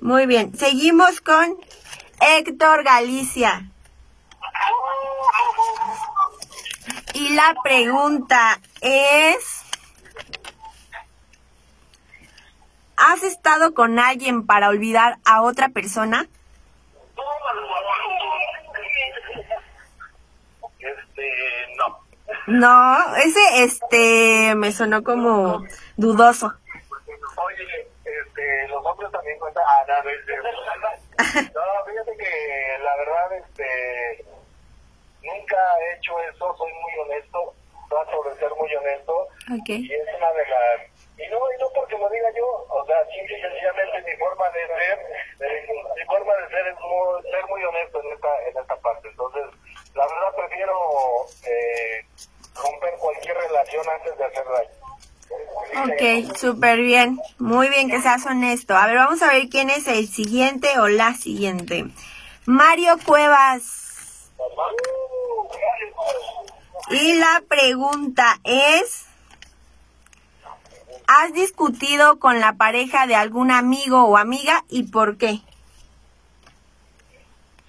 [0.00, 0.54] Muy bien.
[0.56, 1.56] Seguimos con
[2.20, 3.68] Héctor Galicia.
[7.14, 9.62] Y la pregunta es,
[12.96, 16.26] ¿has estado con alguien para olvidar a otra persona?
[20.78, 21.32] Este,
[21.76, 21.98] no.
[22.46, 25.64] No, ese este me sonó como
[25.96, 26.52] dudoso.
[27.36, 29.62] Oye, este, los hombres también cuentan.
[29.66, 30.32] Ah, no, no, este,
[31.18, 34.24] no, fíjate que la verdad, este,
[35.22, 37.54] nunca he hecho eso, soy muy honesto,
[37.88, 39.28] trato de ser muy honesto,
[39.66, 40.80] y es una de las,
[41.18, 44.48] y no, y no porque lo diga yo, o sea, simple y sencillamente mi forma
[44.50, 44.98] de ser,
[45.40, 49.08] eh, mi forma de ser es muy, ser muy honesto en esta, en esta parte,
[49.08, 49.44] entonces,
[49.94, 50.74] la verdad prefiero
[51.46, 52.06] eh,
[52.54, 54.81] romper cualquier relación antes de hacer daño.
[55.84, 57.18] Ok, súper bien.
[57.38, 58.76] Muy bien que seas honesto.
[58.76, 61.86] A ver, vamos a ver quién es el siguiente o la siguiente.
[62.44, 64.30] Mario Cuevas.
[66.90, 69.06] Y la pregunta es,
[71.06, 75.40] ¿has discutido con la pareja de algún amigo o amiga y por qué?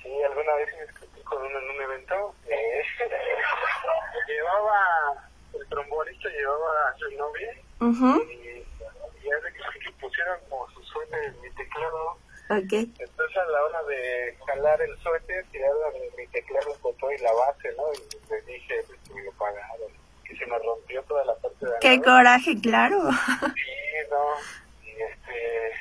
[0.02, 2.36] Sí, alguna vez me discutí con uno en un evento.
[2.48, 2.84] Eh,
[4.28, 5.23] llevaba,
[6.34, 8.66] llevaba a su novia Ujú, y,
[9.24, 12.18] y hace que, que pusieron como su suéter en mi teclado.
[12.50, 12.74] Ok.
[13.00, 17.70] Entonces a la hora de jalar el suéter, tiraron mi teclado botó y la base,
[17.78, 17.84] ¿no?
[17.94, 19.92] Y le dije pues, que me lo pagaron,
[20.26, 22.04] que se me rompió toda la parte de Qué abajo.
[22.04, 23.00] coraje, claro.
[23.56, 24.26] Sí, no.
[24.84, 25.72] Y este,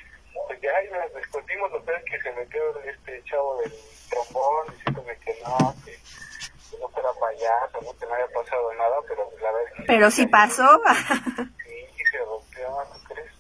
[0.47, 3.73] pues ya ahí nos discutimos los tres que se metió este chavo del
[4.09, 6.02] trombón diciéndome que no, que, que
[6.83, 10.11] no fuera payaso, no que no había pasado nada, pero la verdad es que Pero
[10.11, 10.83] sí pasó.
[11.65, 13.31] Sí, se rompió, ¿no crees?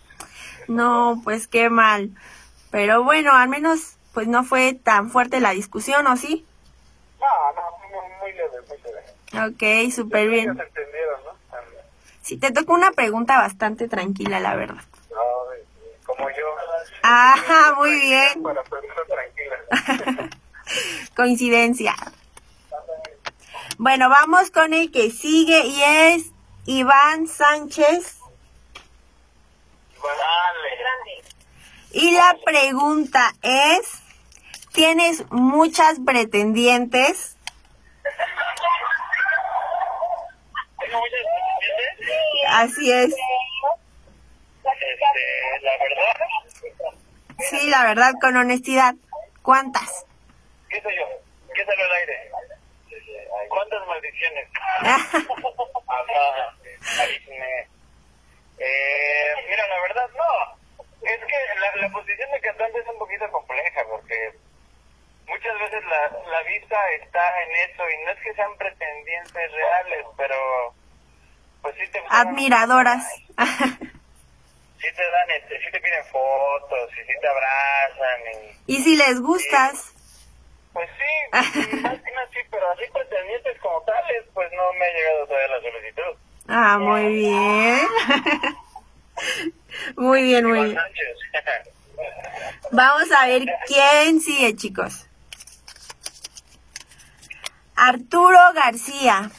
[0.69, 2.11] No, pues qué mal.
[2.71, 6.47] Pero bueno, al menos pues no fue tan fuerte la discusión, ¿o sí?
[7.21, 7.63] No, no,
[8.21, 9.87] muy, leve, muy leve.
[9.87, 10.55] Ok, súper bien.
[10.55, 10.63] ¿no?
[12.23, 14.83] Sí, te tocó una pregunta bastante tranquila, la verdad.
[15.11, 16.47] No, como yo.
[17.03, 18.43] Ajá, muy bien.
[18.43, 20.31] Para personas tranquilas.
[21.17, 21.95] Coincidencia.
[23.79, 26.33] Bueno, vamos con el que sigue y es
[26.67, 28.19] Iván Sánchez.
[30.03, 31.23] Dale.
[31.93, 34.03] Y la pregunta es,
[34.73, 37.37] ¿tienes muchas pretendientes?
[40.79, 41.21] ¿Tengo muchas
[41.61, 42.49] pretendientes?
[42.49, 43.15] Así es.
[44.65, 46.17] Este, la verdad,
[47.51, 48.95] Sí, la verdad, con honestidad.
[49.43, 50.07] ¿Cuántas?
[50.69, 51.05] ¿qué sé yo?
[51.55, 52.31] ¿Qué salió al aire?
[53.49, 54.49] ¿Cuántas maldiciones?
[54.81, 55.19] Ajá.
[58.65, 60.79] Eh, mira, la verdad, no.
[61.03, 64.33] Es que la, la posición de cantante es un poquito compleja porque
[65.27, 70.07] muchas veces la, la vista está en eso y no es que sean pretendientes reales,
[70.17, 70.75] pero
[71.63, 73.05] pues sí te Admiradoras.
[73.37, 78.21] sí te dan, este, sí te piden fotos y sí te abrazan
[78.67, 78.75] y...
[78.75, 79.93] Y si les gustas.
[80.73, 84.93] Pues sí, más que nada sí, pero así pretendientes como tales, pues no me ha
[84.93, 86.19] llegado todavía la solicitud.
[86.49, 87.79] Ah, muy bien.
[89.97, 90.79] muy bien, muy bien.
[92.71, 95.07] Vamos a ver quién sigue, chicos.
[97.77, 99.31] Arturo García.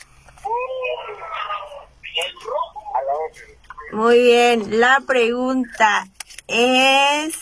[3.92, 6.06] Muy bien, la pregunta
[6.48, 7.38] es...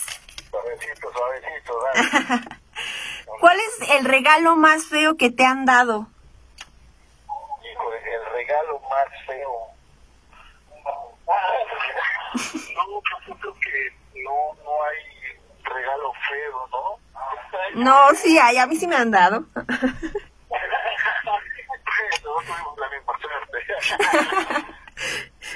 [0.50, 2.42] Suavecito, suavecito, dale.
[3.42, 6.06] ¿Cuál es el regalo más feo que te han dado?
[7.64, 9.68] Hijo, el regalo más feo.
[12.76, 15.02] No, yo creo que no, no hay
[15.64, 17.00] regalo feo, ¿no?
[17.84, 19.44] No, sí hay, a mí sí me han dado.
[19.56, 21.34] no.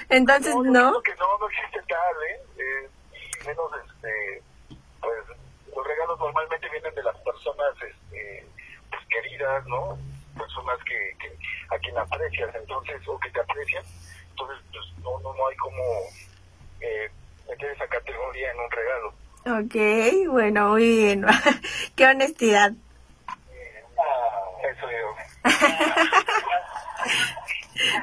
[0.09, 0.89] Entonces, yo ¿no?
[0.89, 2.41] creo que no, no existe tal, ¿eh?
[2.57, 4.43] Eh, y menos, este,
[5.75, 8.47] los regalos normalmente vienen de las personas, este,
[8.89, 9.97] pues, queridas, ¿no?
[10.37, 11.37] Personas que, que
[11.73, 13.83] a quien aprecias, entonces, o que te aprecian.
[14.31, 15.83] Entonces, pues, no, no, no hay como
[16.81, 17.09] eh,
[17.47, 19.13] meter esa categoría en un regalo.
[19.47, 19.75] Ok,
[20.31, 21.23] bueno, muy bien.
[21.95, 22.71] Qué honestidad.
[24.63, 25.15] Eso digo.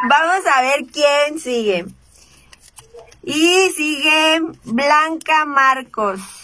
[0.08, 1.86] Vamos a ver quién sigue.
[3.24, 6.41] Y sigue Blanca Marcos.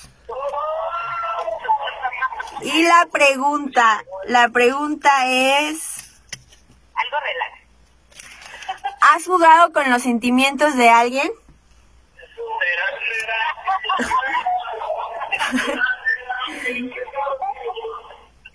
[2.63, 6.21] Y la pregunta, la pregunta es,
[6.95, 7.59] Algo relax.
[9.01, 11.31] ¿has jugado con los sentimientos de alguien?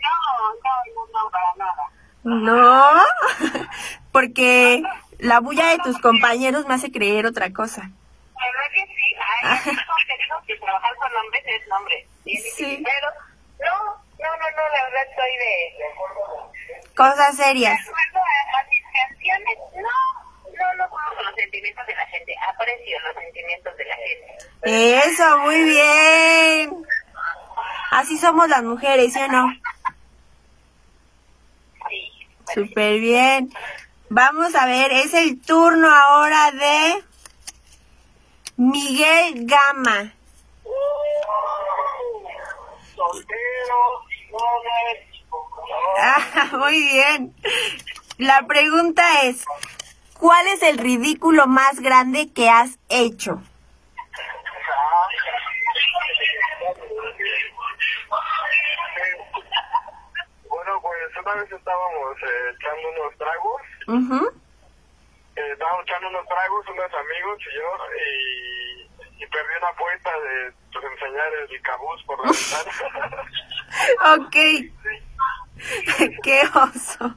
[0.01, 0.18] No,
[0.64, 1.84] no, no, para nada.
[2.24, 3.04] No,
[4.12, 4.84] porque
[5.20, 7.82] la bulla de tus compañeros me hace creer otra cosa.
[7.82, 9.16] ¿Verdad que sí?
[9.43, 9.78] Ay,
[10.47, 11.62] que trabajar con hombres es
[12.26, 12.84] es Sí.
[12.84, 13.08] Pero
[13.66, 13.78] no,
[14.20, 15.53] no, no, no, la verdad soy de...
[16.95, 17.78] Cosas serias.
[17.84, 19.97] De acuerdo a, a mis canciones, no,
[20.51, 22.36] no, no juego con los sentimientos de la gente.
[22.47, 24.37] Aprecio los sentimientos de la gente.
[24.63, 26.86] Eso, muy bien.
[27.92, 29.54] Así somos las mujeres, ¿sí o no?
[31.89, 32.12] Sí.
[32.54, 33.50] Súper bien.
[34.09, 37.04] Vamos a ver, es el turno ahora de
[38.58, 40.13] Miguel Gama.
[42.95, 44.03] Soltero.
[45.99, 47.36] Ah, muy bien.
[48.17, 49.45] La pregunta es,
[50.20, 53.41] ¿cuál es el ridículo más grande que has hecho?
[60.49, 63.61] Bueno, pues una vez estábamos eh, echando unos tragos,
[65.36, 68.72] eh, estábamos echando unos tragos, unos amigos y yo, y,
[69.24, 72.71] y perdí una apuesta de pues, enseñar el cabuz por la ventana.
[74.16, 74.33] Ok.
[76.24, 77.16] Qué oso.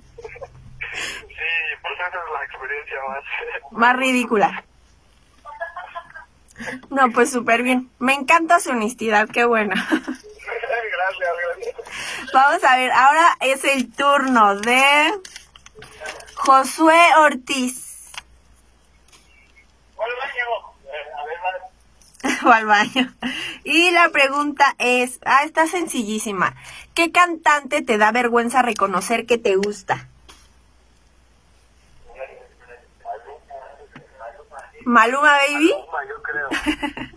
[0.92, 1.52] sí,
[1.82, 3.24] pues esa es la experiencia más.
[3.72, 4.64] Más ridícula.
[6.90, 7.90] No, pues súper bien.
[7.98, 9.74] Me encanta su honestidad, qué buena.
[9.90, 12.32] gracias, gracias.
[12.32, 15.12] Vamos a ver, ahora es el turno de
[16.36, 18.12] Josué Ortiz.
[19.96, 20.74] Hola, Diego.
[20.84, 21.58] Eh, a ver, vale.
[22.44, 23.12] o al baño.
[23.64, 26.54] Y la pregunta es, ah, está sencillísima.
[26.94, 30.08] ¿Qué cantante te da vergüenza reconocer que te gusta?
[34.84, 35.74] Maluma Baby,
[36.08, 36.48] yo creo.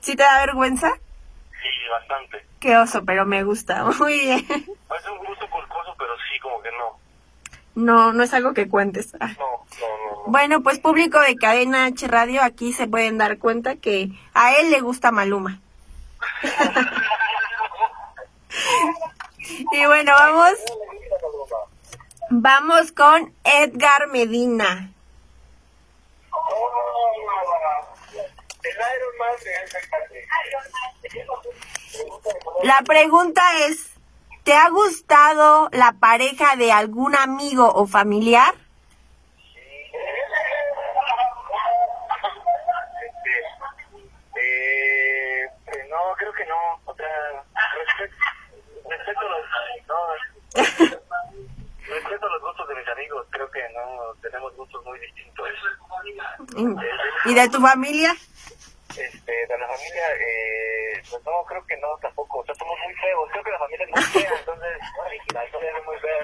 [0.00, 0.94] ¿sí te da vergüenza?
[0.94, 2.46] Sí, bastante.
[2.60, 3.84] Qué oso, pero me gusta.
[3.98, 4.38] Muy bien.
[4.48, 6.98] Es un gusto culposo, pero sí, como que no.
[7.78, 9.14] No, no es algo que cuentes.
[9.20, 9.28] Ah.
[9.28, 10.16] No, no, no.
[10.16, 10.22] no.
[10.26, 14.72] Bueno, pues público de Cadena H Radio, aquí se pueden dar cuenta que a él
[14.72, 15.60] le gusta Maluma.
[19.72, 20.54] y bueno, vamos,
[22.30, 24.90] vamos con Edgar Medina.
[32.64, 33.90] La pregunta es,
[34.48, 38.54] ¿te ha gustado la pareja de algún amigo o familiar?
[44.40, 46.80] Eh, eh, no, creo que no.
[51.86, 53.26] Respeto los gustos de mis amigos.
[53.28, 55.46] Creo que no tenemos gustos muy distintos.
[57.26, 58.16] ¿Y de tu familia?
[58.90, 62.38] Este, de la familia, eh, pues no, creo que no tampoco.
[62.40, 63.28] O sea, somos muy feos.
[63.30, 66.18] Creo que la familia es muy fea, entonces, ay, la familia es muy fea.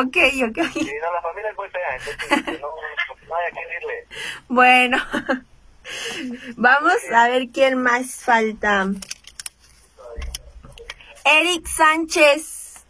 [0.00, 0.16] Ok,
[0.50, 0.76] ok.
[0.76, 2.68] Y no, la familia es muy fea, entonces no,
[3.28, 4.06] no hay a qué decirle.
[4.48, 4.98] Bueno,
[6.56, 8.86] Vamos a ver quién más falta.
[11.24, 12.84] Eric Sánchez.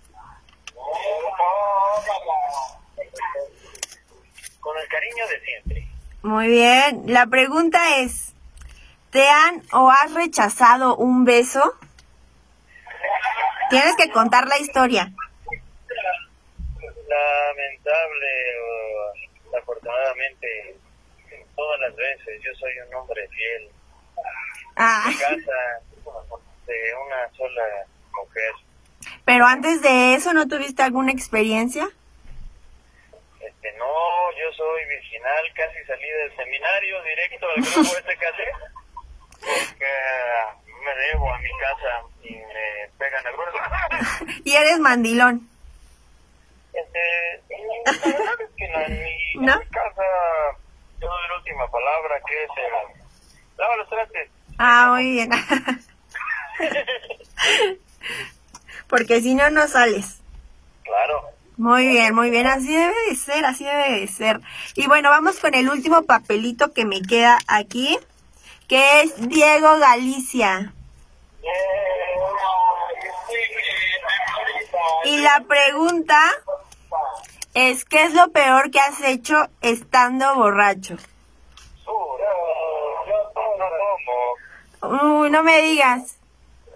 [4.61, 5.89] Con el cariño de siempre.
[6.23, 7.03] Muy bien.
[7.07, 8.35] La pregunta es,
[9.11, 11.75] ¿te han o has rechazado un beso?
[13.71, 15.13] Tienes que contar la historia.
[17.09, 20.77] Lamentable o afortunadamente,
[21.57, 23.71] todas las veces yo soy un hombre fiel.
[24.77, 25.81] Ah, Casa
[26.67, 27.63] de una sola
[28.15, 28.53] mujer.
[29.25, 31.89] pero antes de eso, ¿no tuviste alguna experiencia?
[33.41, 33.87] Este, no,
[34.39, 38.41] yo soy virginal, casi salí del seminario directo al grupo SKC,
[39.41, 43.59] porque ah, me debo a mi casa y me pegan el grueso.
[44.45, 45.49] Y eres mandilón.
[46.73, 47.43] Este,
[47.85, 49.59] la verdad es que no, en mi, en ¿No?
[49.59, 50.03] mi casa
[51.01, 52.73] yo doy la última palabra, que es el...
[53.57, 54.31] Lava los trastes.
[54.59, 55.31] Ah, muy bien.
[58.89, 60.21] Porque si no, no sales.
[60.83, 61.23] Claro.
[61.57, 62.47] Muy bien, muy bien.
[62.47, 64.41] Así debe de ser, así debe de ser.
[64.75, 67.99] Y bueno, vamos con el último papelito que me queda aquí,
[68.69, 70.73] que es Diego Galicia.
[75.05, 76.21] Y la pregunta
[77.55, 80.97] es, ¿qué es lo peor que has hecho estando borracho?
[84.83, 86.19] Uy, no me digas.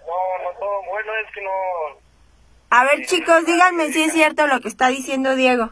[0.07, 0.83] No, no.
[0.89, 1.51] Bueno, es que no...
[2.71, 5.71] A ver, chicos, díganme si es cierto lo que está diciendo Diego.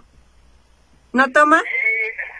[1.12, 1.60] ¿No toma?
[1.60, 1.66] Sí,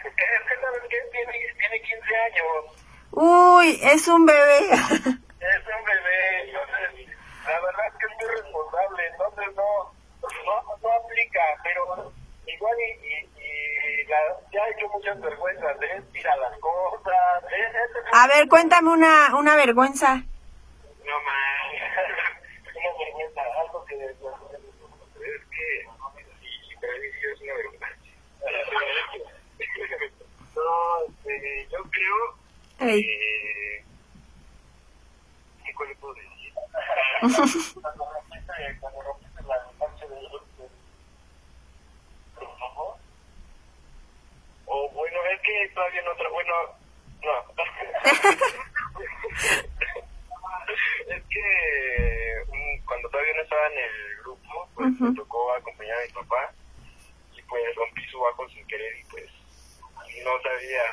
[0.07, 2.80] es que sabes que tiene, tiene 15 años.
[3.11, 4.59] Uy, es un bebé.
[4.71, 7.09] Es un bebé, entonces,
[7.45, 9.93] la verdad es que es muy responsable, entonces no,
[10.45, 12.13] no, no aplica, pero
[12.47, 14.17] igual y, y, y la,
[14.53, 16.01] ya ha hecho muchas vergüenzas, ¿eh?
[16.13, 17.73] Tira las cosas, ¿eh?
[18.13, 20.15] A ver, cuéntame una, una vergüenza.
[20.15, 21.73] No más,
[22.75, 24.17] una vergüenza, algo que es
[25.51, 27.87] que, mí sí es una vergüenza.
[30.53, 32.40] No, este, yo creo
[32.81, 33.01] Ey.
[33.03, 33.83] que...
[35.65, 36.53] ¿Qué cuál le puedo decir?
[37.81, 40.31] Cuando rompiste, cuando rompiste la parte del del
[42.47, 42.97] ojo.
[44.65, 46.53] O bueno, es que todavía no tra- bueno,
[47.23, 47.51] no.
[51.07, 51.45] es que
[52.47, 56.53] mm, cuando todavía no estaba en el grupo, pues me tocó acompañar a mi papá
[57.37, 59.29] y pues rompí su bajo sin querer y pues
[60.23, 60.83] no sabía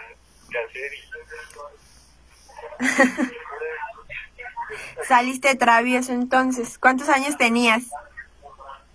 [5.06, 6.78] Saliste travieso entonces.
[6.78, 7.90] ¿Cuántos años tenías?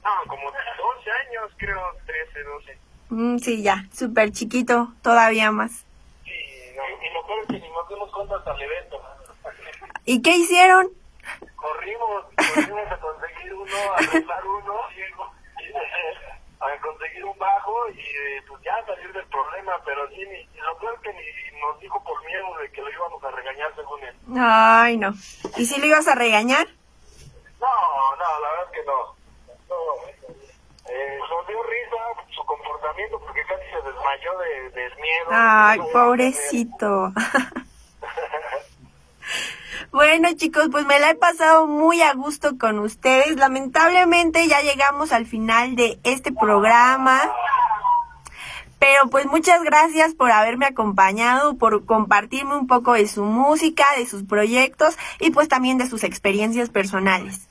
[0.04, 2.78] No, como 12 años, creo, 13, 12.
[3.10, 5.86] Mm, sí, ya, súper chiquito, todavía más.
[6.24, 6.32] Sí,
[6.76, 9.02] no, y lo peor es que ni nos dimos cuenta hasta el evento.
[10.06, 10.90] ¿Y qué hicieron?
[11.56, 15.04] Corrimos, corrimos a conseguir uno, a arreglar uno, y, y,
[16.72, 20.78] a conseguir un bajo y eh, pues ya salir del problema, pero sí, ni, lo
[20.78, 24.16] peor que ni nos dijo por miedo de que lo íbamos a regañar según él.
[24.40, 25.14] Ay, no.
[25.58, 26.68] ¿Y si lo ibas a regañar?
[27.60, 29.16] No, no, la verdad es que no.
[29.70, 30.24] no.
[30.90, 35.30] Eh, nos dio risa su comportamiento porque casi se desmayó de, del miedo.
[35.32, 37.14] Ay, pobrecito.
[39.94, 43.36] Bueno chicos, pues me la he pasado muy a gusto con ustedes.
[43.36, 47.22] Lamentablemente ya llegamos al final de este programa.
[48.80, 54.08] Pero pues muchas gracias por haberme acompañado, por compartirme un poco de su música, de
[54.08, 57.48] sus proyectos y pues también de sus experiencias personales.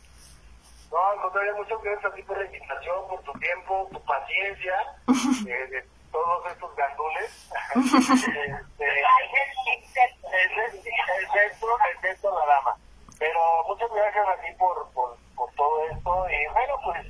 [0.90, 4.74] No, al contrario, muchas gracias a ti por la invitación, por tu tiempo, tu paciencia,
[5.48, 7.48] eh, de todos estos gandules.
[8.82, 12.76] este, excepto, excepto la dama.
[13.18, 17.06] Pero muchas gracias a ti por, por, por todo esto y bueno, pues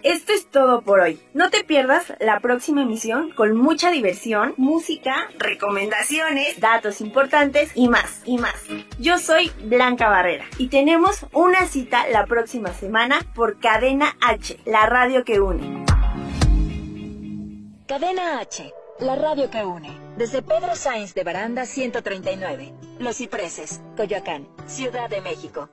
[0.04, 1.22] Esto es todo por hoy.
[1.36, 8.22] No te pierdas la próxima emisión con mucha diversión, música, recomendaciones, datos importantes y más,
[8.26, 8.56] y más.
[8.98, 14.88] Yo soy Blanca Barrera y tenemos una cita la próxima semana por Cadena H, la
[14.88, 15.86] radio que une.
[17.88, 19.96] Cadena H, la radio que une.
[20.18, 22.74] Desde Pedro Sainz de Baranda 139.
[23.00, 25.70] Los Cipreses, Coyoacán, Ciudad de México.